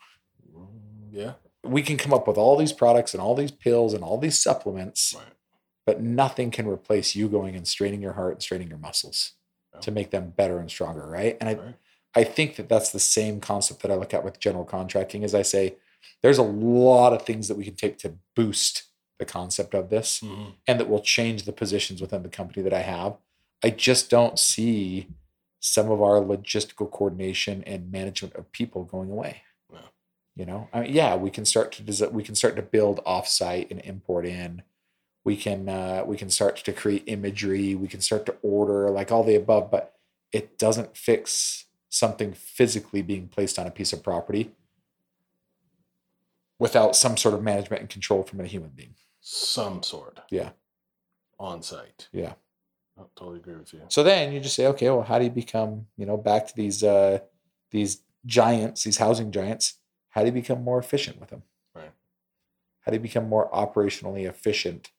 Mm, 0.55 0.67
Yeah. 1.11 1.33
we 1.63 1.81
can 1.81 1.97
come 1.97 2.13
up 2.13 2.27
with 2.27 2.37
all 2.37 2.55
these 2.55 2.73
products 2.73 3.13
and 3.13 3.21
all 3.21 3.35
these 3.35 3.51
pills 3.51 3.93
and 3.93 4.03
all 4.03 4.17
these 4.17 4.41
supplements, 4.41 5.13
Right. 5.15 5.33
but 5.85 6.01
nothing 6.01 6.51
can 6.51 6.67
replace 6.67 7.15
you 7.15 7.27
going 7.27 7.55
and 7.55 7.67
straining 7.67 8.01
your 8.01 8.13
heart 8.13 8.33
and 8.35 8.41
straining 8.43 8.69
your 8.69 8.77
muscles 8.77 9.33
Yeah. 9.73 9.79
to 9.81 9.91
make 9.91 10.11
them 10.11 10.31
better 10.31 10.59
and 10.59 10.69
stronger, 10.69 11.05
right? 11.07 11.37
And 11.39 11.49
I, 11.49 11.53
Right. 11.55 11.75
I 12.15 12.23
think 12.23 12.55
that 12.55 12.69
that's 12.69 12.91
the 12.91 12.99
same 12.99 13.39
concept 13.39 13.81
that 13.81 13.91
I 13.91 13.95
look 13.95 14.13
at 14.13 14.23
with 14.23 14.39
general 14.39 14.65
contracting. 14.65 15.23
As 15.23 15.35
I 15.35 15.41
say, 15.43 15.75
there's 16.21 16.37
a 16.37 16.43
lot 16.43 17.13
of 17.13 17.23
things 17.23 17.47
that 17.49 17.55
we 17.57 17.65
can 17.65 17.75
take 17.75 17.97
to 17.99 18.17
boost 18.35 18.83
the 19.19 19.25
concept 19.25 19.73
of 19.75 19.89
this, 19.89 20.21
Mhm. 20.21 20.53
and 20.65 20.79
that 20.79 20.89
will 20.89 21.01
change 21.01 21.43
the 21.43 21.51
positions 21.51 21.99
within 22.01 22.23
the 22.23 22.29
company 22.29 22.63
that 22.63 22.73
I 22.73 22.81
have. 22.81 23.17
I 23.61 23.69
just 23.69 24.09
don't 24.09 24.39
see 24.39 25.07
some 25.59 25.91
of 25.91 26.01
our 26.01 26.21
logistical 26.21 26.89
coordination 26.89 27.63
and 27.65 27.91
management 27.91 28.35
of 28.35 28.51
people 28.51 28.83
going 28.83 29.11
away. 29.11 29.43
You 30.39 30.45
know, 30.45 30.69
I 30.71 30.81
mean, 30.81 30.93
yeah, 30.93 31.17
we 31.17 31.31
can 31.31 31.43
start 31.43 31.73
to 31.73 31.83
design, 31.83 32.13
we 32.13 32.23
can 32.23 32.33
start 32.33 32.55
to 32.55 32.61
build 32.61 33.03
offsite 33.05 33.69
and 33.71 33.81
import 33.81 34.25
in. 34.25 34.63
We 35.25 35.35
can 35.35 35.67
uh, 35.67 36.03
we 36.05 36.15
can 36.15 36.29
start 36.29 36.55
to 36.55 36.71
create 36.71 37.03
imagery. 37.07 37.75
We 37.75 37.89
can 37.89 37.99
start 37.99 38.25
to 38.27 38.35
order 38.41 38.89
like 38.89 39.11
all 39.11 39.25
the 39.25 39.35
above, 39.35 39.69
but 39.69 39.95
it 40.31 40.57
doesn't 40.57 40.95
fix 40.95 41.65
something 41.89 42.31
physically 42.31 43.01
being 43.01 43.27
placed 43.27 43.59
on 43.59 43.67
a 43.67 43.71
piece 43.71 43.91
of 43.91 44.01
property 44.01 44.51
without 46.57 46.95
some 46.95 47.17
sort 47.17 47.35
of 47.35 47.43
management 47.43 47.81
and 47.81 47.89
control 47.89 48.23
from 48.23 48.39
a 48.39 48.45
human 48.45 48.69
being. 48.69 48.95
Some 49.19 49.83
sort. 49.83 50.21
Yeah. 50.31 50.51
On 51.37 51.61
site. 51.61 52.07
Yeah. 52.13 52.35
I 52.99 53.03
totally 53.15 53.37
agree 53.37 53.55
with 53.55 53.73
you. 53.73 53.81
So 53.87 54.03
then 54.03 54.33
you 54.33 54.39
just 54.39 54.55
say, 54.55 54.67
okay, 54.67 54.89
well, 54.89 55.03
how 55.03 55.17
do 55.17 55.25
you 55.25 55.31
become, 55.31 55.87
you 55.97 56.05
know, 56.05 56.17
back 56.17 56.47
to 56.47 56.55
these 56.55 56.83
uh 56.83 57.19
these 57.71 58.01
giants, 58.25 58.83
these 58.83 58.97
housing 58.97 59.31
giants? 59.31 59.75
How 60.09 60.21
do 60.21 60.27
you 60.27 60.33
become 60.33 60.63
more 60.63 60.79
efficient 60.79 61.19
with 61.19 61.29
them? 61.29 61.43
Right. 61.73 61.91
How 62.81 62.91
do 62.91 62.97
you 62.97 63.01
become 63.01 63.29
more 63.29 63.49
operationally 63.51 64.27
efficient 64.27 64.91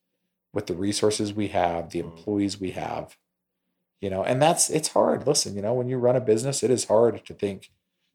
with 0.52 0.66
the 0.66 0.74
resources 0.74 1.32
we 1.34 1.48
have, 1.48 1.90
the 1.90 2.02
Mm. 2.02 2.16
employees 2.16 2.58
we 2.60 2.70
have? 2.72 3.16
You 4.00 4.08
know, 4.08 4.24
and 4.24 4.40
that's 4.40 4.70
it's 4.70 4.88
hard. 4.88 5.26
Listen, 5.26 5.54
you 5.54 5.62
know, 5.62 5.74
when 5.74 5.88
you 5.88 5.98
run 5.98 6.16
a 6.16 6.20
business, 6.20 6.62
it 6.62 6.70
is 6.70 6.86
hard 6.86 7.24
to 7.26 7.34
think, 7.34 7.70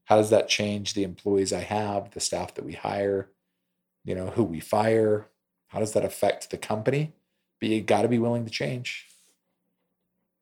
how 0.06 0.18
does 0.18 0.32
that 0.32 0.48
change 0.50 0.94
the 0.94 1.04
employees 1.04 1.54
I 1.54 1.62
have, 1.62 2.12
the 2.12 2.20
staff 2.20 2.56
that 2.56 2.66
we 2.66 2.74
hire, 2.74 3.30
you 4.04 4.16
know, 4.16 4.28
who 4.32 4.44
we 4.44 4.60
fire? 4.60 5.28
How 5.68 5.80
does 5.80 5.94
that 5.94 6.06
affect 6.06 6.50
the 6.50 6.58
company? 6.58 7.14
But 7.60 7.70
you 7.70 7.82
got 7.82 8.02
to 8.02 8.08
be 8.08 8.20
willing 8.20 8.46
to 8.46 8.52
change. 8.52 9.08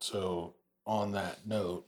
So, 0.04 0.56
on 0.86 1.14
that 1.14 1.48
note, 1.48 1.86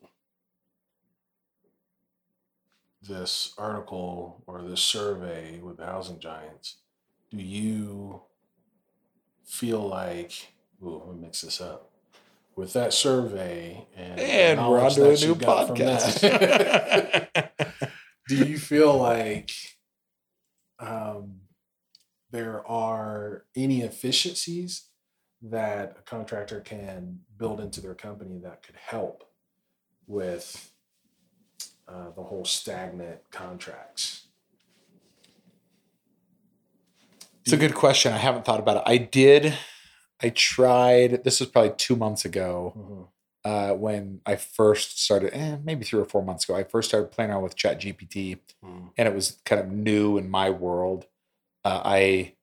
this 3.02 3.54
article 3.58 4.42
or 4.48 4.62
this 4.62 4.80
survey 4.80 5.60
with 5.60 5.76
the 5.76 5.86
housing 5.86 6.20
giants, 6.20 6.78
do 7.30 7.36
you 7.36 8.22
feel 9.44 9.86
like, 9.86 10.54
ooh, 10.82 11.04
let 11.06 11.14
me 11.14 11.24
mix 11.24 11.42
this 11.42 11.60
up. 11.60 11.92
With 12.56 12.72
that 12.72 12.94
survey 12.94 13.86
and, 13.98 14.18
And 14.18 14.66
we're 14.66 14.80
on 14.80 14.92
to 14.92 15.10
a 15.10 15.18
new 15.18 15.36
got 15.36 15.68
from 15.68 15.80
that, 15.80 17.34
podcast. 17.34 17.50
do 18.30 18.38
you 18.46 18.58
feel 18.58 18.98
like 18.98 19.52
um, 20.80 21.42
there 22.32 22.66
are 22.66 23.44
any 23.58 23.82
efficiencies 23.82 24.86
that 25.42 25.96
a 26.00 26.02
contractor 26.02 26.62
can 26.62 27.20
build 27.38 27.60
into 27.60 27.82
their 27.82 27.96
company 27.96 28.40
that 28.40 28.64
could 28.64 28.76
help 28.76 29.24
with 30.08 30.72
uh, 31.88 32.10
the 32.16 32.24
whole 32.24 32.46
stagnant 32.46 33.20
contracts? 33.32 34.28
It's 37.44 37.54
a 37.54 37.58
good 37.58 37.76
question. 37.76 38.12
I 38.12 38.18
haven't 38.18 38.44
thought 38.46 38.60
about 38.60 38.78
it. 38.78 38.84
I 38.88 38.98
did. 38.98 39.54
I 40.22 40.30
tried. 40.30 41.24
This 41.24 41.40
was 41.40 41.50
probably 41.50 41.74
two 41.78 41.96
months 41.96 42.26
ago 42.26 42.74
Mhm. 42.76 43.08
uh, 43.44 43.76
when 43.76 44.22
I 44.26 44.36
first 44.36 45.00
started. 45.00 45.32
Eh, 45.36 45.58
maybe 45.64 45.86
three 45.86 46.00
or 46.02 46.06
four 46.06 46.24
months 46.24 46.46
ago. 46.46 46.56
I 46.56 46.64
first 46.64 46.90
started 46.90 47.12
playing 47.12 47.30
around 47.30 47.44
with 47.44 47.56
ChatGPT, 47.56 48.40
Mhm. 48.64 48.92
and 48.98 49.08
it 49.08 49.14
was 49.14 49.40
kind 49.46 49.62
of 49.62 49.72
new 49.72 50.18
in 50.18 50.28
my 50.30 50.50
world. 50.50 51.06
Uh, 51.64 51.82
I 51.86 52.35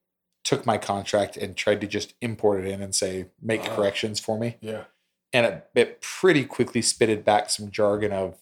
took 0.45 0.67
my 0.67 0.77
contract 0.79 1.37
and 1.37 1.57
tried 1.57 1.81
to 1.81 1.87
just 1.87 2.15
import 2.21 2.65
it 2.65 2.67
in 2.71 2.83
and 2.83 2.95
say 2.95 3.27
make 3.41 3.63
Ah. 3.63 3.75
corrections 3.77 4.19
for 4.21 4.39
me, 4.39 4.57
Yeah. 4.61 4.85
and 5.33 5.47
it, 5.47 5.71
it 5.75 6.01
pretty 6.01 6.45
quickly 6.45 6.83
spitted 6.83 7.25
back 7.25 7.49
some 7.51 7.71
jargon 7.71 8.13
of 8.13 8.39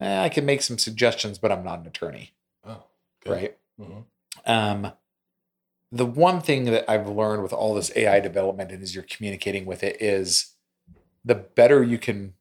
eh, 0.00 0.22
I 0.24 0.28
can 0.28 0.44
make 0.44 0.62
some 0.62 0.78
suggestions, 0.78 1.38
but 1.38 1.52
I'm 1.52 1.62
not 1.64 1.78
an 1.80 1.86
attorney, 1.86 2.32
Oh, 2.64 2.84
right? 3.26 3.56
Mhm. 3.80 4.04
um, 4.46 4.92
the 5.92 6.06
one 6.06 6.40
thing 6.40 6.64
that 6.64 6.90
I've 6.90 7.08
learned 7.08 7.42
with 7.42 7.52
all 7.52 7.74
this 7.74 7.92
AI 7.96 8.18
development 8.20 8.72
and 8.72 8.82
as 8.82 8.94
you're 8.94 9.04
communicating 9.04 9.64
with 9.66 9.82
it 9.82 10.00
is 10.02 10.54
the 11.24 11.34
better 11.34 11.82
you 11.84 11.98
can, 11.98 12.34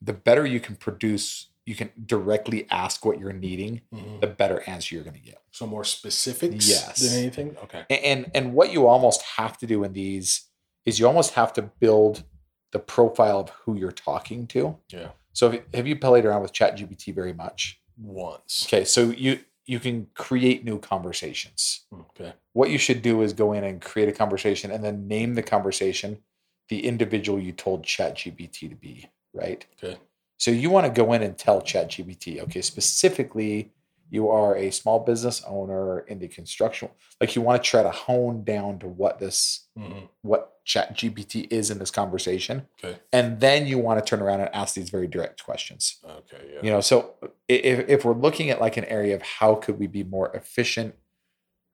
the 0.00 0.12
better 0.14 0.44
you 0.46 0.58
can 0.60 0.74
produce, 0.76 1.48
you 1.66 1.74
can 1.74 1.90
directly 2.06 2.66
ask 2.70 3.04
what 3.06 3.18
you're 3.18 3.32
needing, 3.32 3.80
Mhm. 3.92 4.20
the 4.20 4.26
better 4.26 4.62
answer 4.68 4.94
you're 4.94 5.04
going 5.04 5.16
to 5.16 5.20
get. 5.22 5.40
So 5.50 5.66
more 5.66 5.84
specifics 5.84 6.68
Yes. 6.68 7.00
than 7.00 7.18
anything? 7.18 7.56
Okay. 7.64 7.84
A- 7.88 8.04
And 8.06 8.30
and 8.34 8.52
what 8.54 8.72
you 8.72 8.86
almost 8.86 9.22
have 9.22 9.56
to 9.58 9.66
do 9.66 9.82
in 9.84 9.92
these 9.94 10.48
is 10.84 10.98
you 10.98 11.06
almost 11.06 11.32
have 11.34 11.52
to 11.54 11.62
build 11.62 12.24
the 12.72 12.78
profile 12.78 13.40
of 13.40 13.48
who 13.50 13.76
you're 13.76 13.92
talking 13.92 14.46
to. 14.48 14.78
Yeah. 14.90 15.10
So 15.32 15.46
have 15.50 15.54
you- 15.54 15.64
have 15.74 15.86
you 15.86 15.96
played 15.98 16.24
around 16.24 16.42
with 16.42 16.52
ChatGPT 16.52 17.12
very 17.14 17.32
much? 17.32 17.80
Once. 17.96 18.64
Okay, 18.66 18.84
so 18.84 19.10
you 19.10 19.40
you 19.66 19.80
can 19.80 20.06
create 20.12 20.62
new 20.62 20.78
conversations. 20.78 21.86
Okay. 21.92 22.34
what 22.52 22.68
you 22.70 22.76
should 22.78 23.00
do 23.02 23.22
is 23.22 23.32
go 23.32 23.52
in 23.52 23.64
and 23.64 23.80
create 23.80 24.08
a 24.08 24.12
conversation 24.12 24.70
and 24.70 24.84
then 24.84 25.08
name 25.08 25.34
the 25.34 25.42
conversation 25.42 26.22
the 26.68 26.86
individual 26.86 27.40
you 27.40 27.50
told 27.52 27.82
ChatGPT 27.84 28.68
to 28.68 28.76
be, 28.76 29.06
right? 29.32 29.66
Okay. 29.82 29.98
So 30.44 30.50
you 30.50 30.68
want 30.68 30.84
to 30.84 30.92
go 30.92 31.14
in 31.14 31.22
and 31.22 31.38
tell 31.38 31.62
ChatGPT, 31.62 32.38
okay, 32.42 32.60
specifically, 32.60 33.72
you 34.10 34.28
are 34.28 34.54
a 34.54 34.70
small 34.70 35.00
business 35.00 35.42
owner 35.46 36.00
in 36.00 36.18
the 36.18 36.28
construction, 36.28 36.90
like 37.18 37.34
you 37.34 37.40
want 37.40 37.64
to 37.64 37.66
try 37.66 37.82
to 37.82 37.90
hone 37.90 38.44
down 38.44 38.78
to 38.80 38.86
what 38.86 39.18
this, 39.18 39.68
Mhm. 39.78 40.06
what 40.20 40.62
ChatGPT 40.66 41.50
is 41.50 41.70
in 41.70 41.78
this 41.78 41.90
conversation, 41.90 42.68
Okay. 42.84 42.98
and 43.10 43.40
then 43.40 43.66
you 43.66 43.78
want 43.78 43.98
to 43.98 44.04
turn 44.04 44.20
around 44.20 44.40
and 44.42 44.54
ask 44.54 44.74
these 44.74 44.90
very 44.90 45.06
direct 45.06 45.42
questions 45.42 45.96
Okay. 46.04 46.36
Yeah. 46.52 46.60
you 46.62 46.70
know 46.70 46.82
so 46.82 47.14
if, 47.48 47.88
if 47.88 48.04
we're 48.04 48.12
looking 48.12 48.50
at 48.50 48.60
like 48.60 48.76
an 48.76 48.84
area 48.84 49.14
of 49.14 49.22
how 49.22 49.54
could 49.54 49.78
we 49.78 49.86
be 49.86 50.04
more 50.04 50.28
efficient 50.36 50.94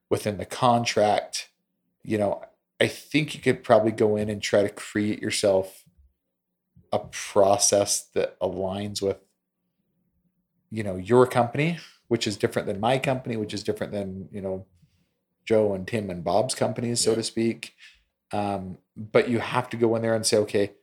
within 0.09 0.37
the 0.37 0.45
contract 0.45 1.49
you 2.03 2.17
know 2.17 2.41
i 2.79 2.87
think 2.87 3.35
you 3.35 3.41
could 3.41 3.63
probably 3.65 3.91
go 3.91 4.15
in 4.15 4.29
and 4.29 4.41
try 4.41 4.61
to 4.61 4.69
create 4.69 5.21
yourself 5.21 5.83
a 6.91 6.99
process 6.99 8.01
that 8.13 8.39
aligns 8.39 9.01
with 9.01 9.17
you 10.69 10.83
know 10.83 10.95
your 10.95 11.25
company 11.27 11.79
which 12.07 12.27
is 12.27 12.37
different 12.37 12.67
than 12.67 12.79
my 12.79 12.97
company 12.97 13.35
which 13.37 13.53
is 13.53 13.63
different 13.63 13.91
than 13.93 14.27
you 14.31 14.41
know 14.41 14.65
joe 15.45 15.73
and 15.73 15.87
tim 15.87 16.09
and 16.09 16.23
bob's 16.23 16.55
companies 16.55 16.99
so 17.01 17.11
Yeah. 17.11 17.15
to 17.17 17.23
speak 17.23 17.75
um, 18.33 18.77
but 18.95 19.27
you 19.27 19.39
have 19.39 19.69
to 19.71 19.77
go 19.77 19.95
in 19.95 20.01
there 20.01 20.15
and 20.15 20.25
say 20.25 20.37
okay 20.37 20.73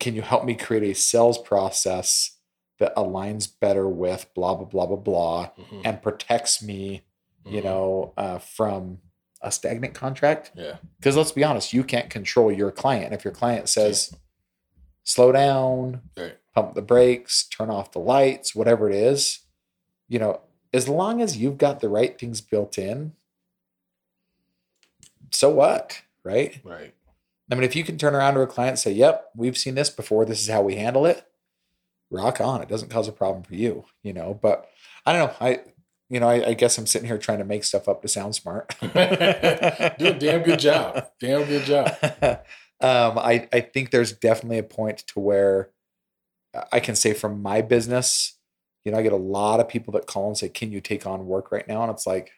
can 0.00 0.14
you 0.14 0.22
help 0.22 0.44
me 0.44 0.54
create 0.54 0.84
a 0.84 0.94
sales 0.94 1.38
process 1.38 2.36
that 2.78 2.94
aligns 2.96 3.48
better 3.60 3.88
with 3.88 4.26
blah 4.34 4.54
blah 4.54 4.64
blah 4.66 4.86
blah 4.86 4.96
blah 4.96 5.50
Mhm. 5.58 5.82
and 5.84 6.02
protects 6.02 6.62
me 6.62 7.02
you 7.44 7.60
Mhm. 7.60 7.64
know 7.64 8.12
uh, 8.16 8.38
from 8.38 8.98
a 9.42 9.50
stagnant 9.52 9.94
contract 9.94 10.52
Yeah. 10.54 10.76
because 10.98 11.16
let's 11.16 11.32
be 11.32 11.44
honest 11.44 11.72
you 11.72 11.84
can't 11.84 12.10
control 12.10 12.50
your 12.52 12.70
client 12.72 13.12
if 13.14 13.24
your 13.24 13.32
client 13.34 13.68
says 13.68 14.14
slow 15.08 15.32
down 15.32 16.02
Right. 16.16 16.36
pump 16.54 16.74
the 16.74 16.82
brakes 16.82 17.44
turn 17.48 17.70
off 17.70 17.92
the 17.92 17.98
lights 17.98 18.54
whatever 18.54 18.88
it 18.90 18.94
is 18.94 19.40
you 20.08 20.18
know 20.18 20.40
as 20.74 20.88
long 20.88 21.22
as 21.22 21.36
you've 21.38 21.56
got 21.58 21.80
the 21.80 21.88
right 21.88 22.18
things 22.18 22.40
built 22.42 22.76
in 22.76 23.12
so 25.30 25.50
what 25.50 26.02
right 26.24 26.60
Right. 26.64 26.94
I 27.50 27.54
mean, 27.54 27.64
if 27.64 27.74
you 27.74 27.82
can 27.82 27.96
turn 27.96 28.14
around 28.14 28.34
to 28.34 28.42
a 28.42 28.46
client 28.46 28.72
and 28.72 28.78
say, 28.78 28.92
"Yep, 28.92 29.30
we've 29.34 29.56
seen 29.56 29.74
this 29.74 29.88
before. 29.88 30.26
This 30.26 30.42
is 30.42 30.48
how 30.48 30.60
we 30.60 30.74
handle 30.76 31.06
it." 31.06 31.24
Rock 32.10 32.42
on. 32.42 32.60
It 32.60 32.68
doesn't 32.68 32.90
cause 32.90 33.08
a 33.08 33.12
problem 33.12 33.42
for 33.42 33.54
you, 33.54 33.86
you 34.02 34.12
know. 34.12 34.34
But 34.34 34.68
I 35.06 35.14
don't 35.14 35.28
know. 35.30 35.36
I, 35.40 35.60
you 36.10 36.20
know, 36.20 36.28
I, 36.28 36.48
I 36.48 36.52
guess 36.52 36.76
I'm 36.76 36.86
sitting 36.86 37.08
here 37.08 37.16
trying 37.16 37.38
to 37.38 37.46
make 37.46 37.64
stuff 37.64 37.88
up 37.88 38.02
to 38.02 38.08
sound 38.08 38.34
smart. 38.34 38.74
Do 38.82 38.88
a 38.94 40.16
damn 40.18 40.42
good 40.42 40.58
job. 40.58 41.06
Damn 41.20 41.44
good 41.46 41.64
job. 41.64 41.90
um, 42.80 43.18
I 43.18 43.48
I 43.52 43.60
think 43.60 43.90
there's 43.90 44.12
definitely 44.12 44.58
a 44.58 44.62
point 44.62 44.98
to 45.08 45.20
where 45.20 45.70
I 46.72 46.80
can 46.80 46.94
say 46.94 47.12
from 47.12 47.42
my 47.42 47.60
business, 47.60 48.38
you 48.84 48.92
know, 48.92 48.98
I 48.98 49.02
get 49.02 49.12
a 49.12 49.16
lot 49.16 49.60
of 49.60 49.68
people 49.68 49.92
that 49.92 50.06
call 50.06 50.28
and 50.28 50.38
say, 50.38 50.48
"Can 50.48 50.72
you 50.72 50.80
take 50.80 51.06
on 51.06 51.26
work 51.26 51.52
right 51.52 51.66
now?" 51.66 51.82
And 51.82 51.90
it's 51.90 52.06
like, 52.06 52.32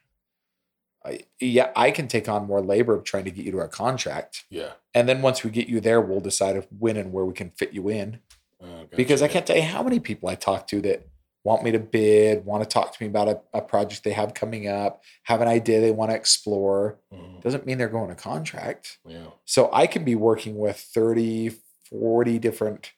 I, 1.05 1.20
yeah, 1.38 1.70
I 1.76 1.90
can 1.90 2.09
take 2.09 2.29
on 2.29 2.46
more 2.46 2.61
labor 2.61 2.94
of 2.94 3.05
trying 3.05 3.24
to 3.24 3.31
get 3.31 3.44
you 3.44 3.53
to 3.53 3.59
our 3.59 3.68
contract. 3.68 4.44
Yeah. 4.50 4.72
And 4.94 5.09
then 5.09 5.22
once 5.22 5.44
we 5.44 5.50
get 5.50 5.68
you 5.68 5.81
there, 5.81 6.00
we'll 6.00 6.20
decide 6.20 6.57
if 6.57 6.66
when 6.76 6.96
and 6.96 7.12
where 7.12 7.24
we 7.24 7.33
can 7.33 7.50
fit 7.50 7.72
you 7.72 7.88
in. 7.88 8.20
Oh, 8.62 8.66
gotcha. 8.66 8.96
Because 8.96 9.22
I 9.22 9.29
can't 9.29 9.46
tell 9.46 9.57
you 9.57 9.62
how 9.62 9.83
many 9.83 10.00
people 10.00 10.29
I 10.29 10.35
talk 10.35 10.66
to 10.68 10.81
that 10.83 11.09
want 11.44 11.62
me 11.62 11.70
to 11.72 11.79
bid, 11.79 12.44
want 12.44 12.62
to 12.62 12.68
talk 12.68 12.92
to 12.96 13.03
me 13.03 13.09
about 13.09 13.29
a, 13.29 13.40
a 13.55 13.62
project 13.62 14.05
they 14.05 14.12
have 14.12 14.35
coming 14.35 14.68
up, 14.68 15.03
have 15.24 15.40
an 15.40 15.48
idea 15.48 15.81
they 15.81 15.90
want 15.90 16.11
to 16.11 16.16
explore. 16.16 16.98
Mhm. 17.12 17.40
Doesn't 17.42 17.64
mean 17.66 17.79
they're 17.79 17.88
going 17.88 18.11
to 18.11 18.14
contract. 18.14 18.98
Yeah. 19.07 19.29
So 19.46 19.70
I 19.72 19.87
can 19.87 20.05
be 20.05 20.14
working 20.14 20.59
with 20.59 20.76
30, 20.79 21.50
40 21.88 22.38
different 22.38 22.92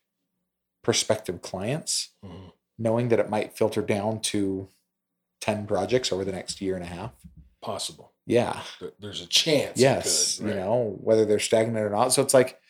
prospective 0.82 1.40
clients, 1.42 2.10
Mhm. 2.24 2.52
knowing 2.78 3.08
that 3.10 3.20
it 3.20 3.30
might 3.30 3.56
filter 3.56 3.80
down 3.82 4.20
to 4.22 4.68
10 5.40 5.66
projects 5.66 6.10
over 6.12 6.24
the 6.24 6.32
next 6.32 6.60
year 6.60 6.74
and 6.74 6.84
a 6.84 6.88
half. 6.88 7.12
Possible. 7.60 8.12
Yeah. 8.26 8.62
There's 8.98 9.20
a 9.20 9.26
chance. 9.26 9.78
yes 9.78 10.38
could, 10.38 10.48
you 10.48 10.54
know 10.54 10.96
whether 11.00 11.24
they're 11.24 11.38
stagnant 11.40 11.84
or 11.84 11.90
not 11.90 12.12
so 12.12 12.22
it's 12.22 12.34
like 12.34 12.60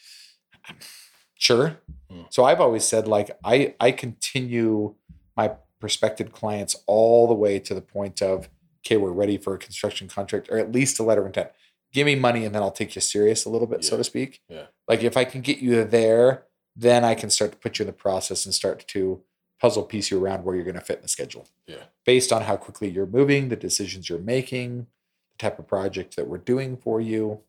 sure 1.34 1.80
Mm. 2.10 2.26
so 2.30 2.44
i've 2.44 2.60
always 2.60 2.84
said 2.84 3.08
like 3.08 3.30
i 3.42 3.74
i 3.80 3.90
continue 3.90 4.94
my 5.36 5.52
prospective 5.80 6.32
clients 6.32 6.76
all 6.86 7.26
the 7.26 7.34
way 7.34 7.58
to 7.58 7.74
the 7.74 7.80
point 7.80 8.22
of 8.22 8.48
okay 8.84 8.96
we're 8.96 9.10
ready 9.12 9.36
for 9.36 9.54
a 9.54 9.58
construction 9.58 10.08
contract 10.08 10.48
or 10.50 10.58
at 10.58 10.72
least 10.72 10.98
a 10.98 11.02
letter 11.02 11.20
of 11.22 11.26
intent 11.26 11.50
give 11.92 12.06
me 12.06 12.14
money 12.14 12.44
and 12.44 12.54
then 12.54 12.62
i'll 12.62 12.70
take 12.70 12.94
you 12.94 13.00
serious 13.00 13.44
a 13.44 13.50
little 13.50 13.66
bit 13.66 13.84
so 13.84 13.96
to 13.96 14.04
speak 14.04 14.40
Yeah. 14.48 14.66
like 14.88 15.02
if 15.02 15.16
i 15.16 15.24
can 15.24 15.40
get 15.40 15.58
you 15.58 15.84
there 15.84 16.44
then 16.76 17.04
i 17.04 17.14
can 17.14 17.30
start 17.30 17.52
to 17.52 17.58
put 17.58 17.78
you 17.78 17.82
in 17.84 17.86
the 17.88 17.92
process 17.92 18.44
and 18.44 18.54
start 18.54 18.86
to 18.88 19.22
puzzle 19.60 19.82
piece 19.84 20.10
you 20.10 20.22
around 20.22 20.44
where 20.44 20.54
you're 20.56 20.64
going 20.64 20.74
to 20.74 20.80
fit 20.80 20.96
in 20.96 21.02
the 21.02 21.08
schedule 21.08 21.46
Yeah. 21.66 21.84
based 22.06 22.32
on 22.32 22.42
how 22.42 22.56
quickly 22.56 22.88
you're 22.88 23.06
moving 23.06 23.48
the 23.48 23.56
decisions 23.56 24.08
you're 24.08 24.18
making 24.18 24.86
the 25.32 25.38
type 25.38 25.58
of 25.58 25.66
project 25.68 26.16
that 26.16 26.26
we're 26.28 26.38
doing 26.38 26.76
for 26.76 27.00
you 27.00 27.40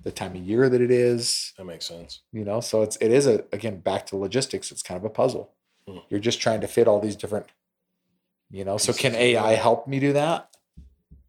the 0.00 0.12
time 0.12 0.36
of 0.36 0.42
year 0.44 0.68
that 0.68 0.80
it 0.80 0.92
is, 0.92 1.52
That 1.58 1.64
makes 1.64 1.84
sense. 1.86 2.20
you 2.32 2.44
know. 2.44 2.60
So 2.60 2.82
it's 2.82 2.96
it 3.00 3.10
is 3.10 3.26
a 3.26 3.44
again 3.52 3.80
back 3.80 4.06
to 4.06 4.16
logistics. 4.16 4.70
It's 4.70 4.80
kind 4.82 4.96
of 4.96 5.04
a 5.04 5.10
puzzle. 5.10 5.50
Hmm. 5.88 5.98
You're 6.10 6.20
just 6.20 6.40
trying 6.40 6.60
to 6.60 6.66
fit 6.66 6.86
all 6.86 7.00
these 7.00 7.16
different, 7.16 7.46
you 8.50 8.64
know. 8.64 8.76
So 8.76 8.92
can. 8.92 9.14
AI 9.14 9.54
help 9.54 9.88
me 9.88 9.98
do 10.00 10.12
that? 10.12 10.54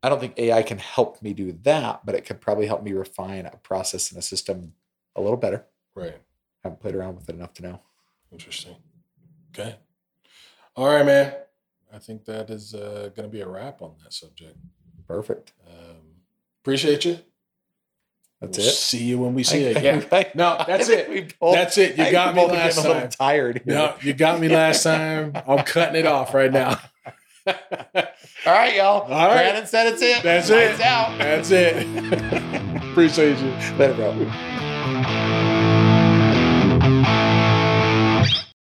I 0.04 0.10
don't 0.10 0.20
think 0.20 0.38
AI 0.38 0.64
can 0.64 0.78
help 0.78 1.22
me 1.22 1.34
do 1.34 1.52
that, 1.64 2.06
but 2.06 2.16
it 2.16 2.26
could 2.26 2.42
probably 2.42 2.68
help 2.68 2.84
me 2.84 2.92
refine 2.94 3.46
a 3.46 3.58
process 3.58 4.12
and 4.12 4.20
a 4.20 4.22
system 4.22 4.74
a 5.16 5.22
little 5.22 5.38
better. 5.38 5.66
Right. 5.96 6.18
haven't 6.64 6.80
played 6.80 6.96
around 6.96 7.16
with 7.16 7.30
it 7.30 7.36
enough 7.36 7.54
to 7.56 7.64
know. 7.64 7.82
Interesting. 8.32 8.76
Okay. 9.54 9.76
All 10.76 10.88
right, 10.88 11.06
man. 11.06 11.34
I 11.94 12.00
think 12.00 12.26
that 12.26 12.50
is 12.50 12.74
uh, 12.74 13.10
going 13.16 13.28
to 13.28 13.32
be 13.32 13.42
a 13.42 13.48
wrap 13.48 13.82
on 13.82 13.96
that 14.04 14.14
subject. 14.14 14.58
Perfect. 15.08 15.54
Um, 15.68 16.22
appreciate 16.62 17.04
you. 17.04 17.20
That's 18.42 18.58
We'll 18.58 18.68
it. 18.68 18.72
See 18.72 19.04
you 19.04 19.18
when 19.20 19.34
we 19.34 19.44
see 19.44 19.68
I- 19.68 19.72
again. 19.72 20.06
I- 20.12 20.28
No, 20.34 20.64
that's 20.66 20.88
it. 20.88 21.38
both- 21.40 21.56
That's 21.56 21.78
it. 21.78 21.98
You 21.98 22.06
I 22.06 22.12
got 22.12 22.34
me 22.36 22.46
last 22.46 22.76
getting 22.78 22.86
a 22.86 22.88
little 22.94 23.02
time. 23.02 23.10
tired. 23.10 23.62
here. 23.66 23.76
No, 23.76 23.94
you 24.02 24.14
got 24.14 24.40
me 24.40 24.48
last 24.48 24.84
time. 24.84 25.34
I'm 25.48 25.64
cutting 25.66 25.96
it 25.98 26.06
off 26.06 26.34
right 26.34 26.52
now. 26.52 26.80
All 27.48 27.54
right, 28.46 28.76
y'all. 28.76 29.02
All 29.02 29.10
right. 29.10 29.34
Brandon 29.34 29.66
said 29.68 29.88
it's 29.88 30.02
it. 30.02 30.24
That's 30.24 30.50
Lights 30.50 30.80
it. 30.80 30.86
out. 30.86 31.18
That's 31.18 31.52
it. 31.52 31.86
Appreciate 32.92 33.38
you. 33.40 33.52
Let 33.78 33.92
it 33.92 33.98
go. 33.98 35.49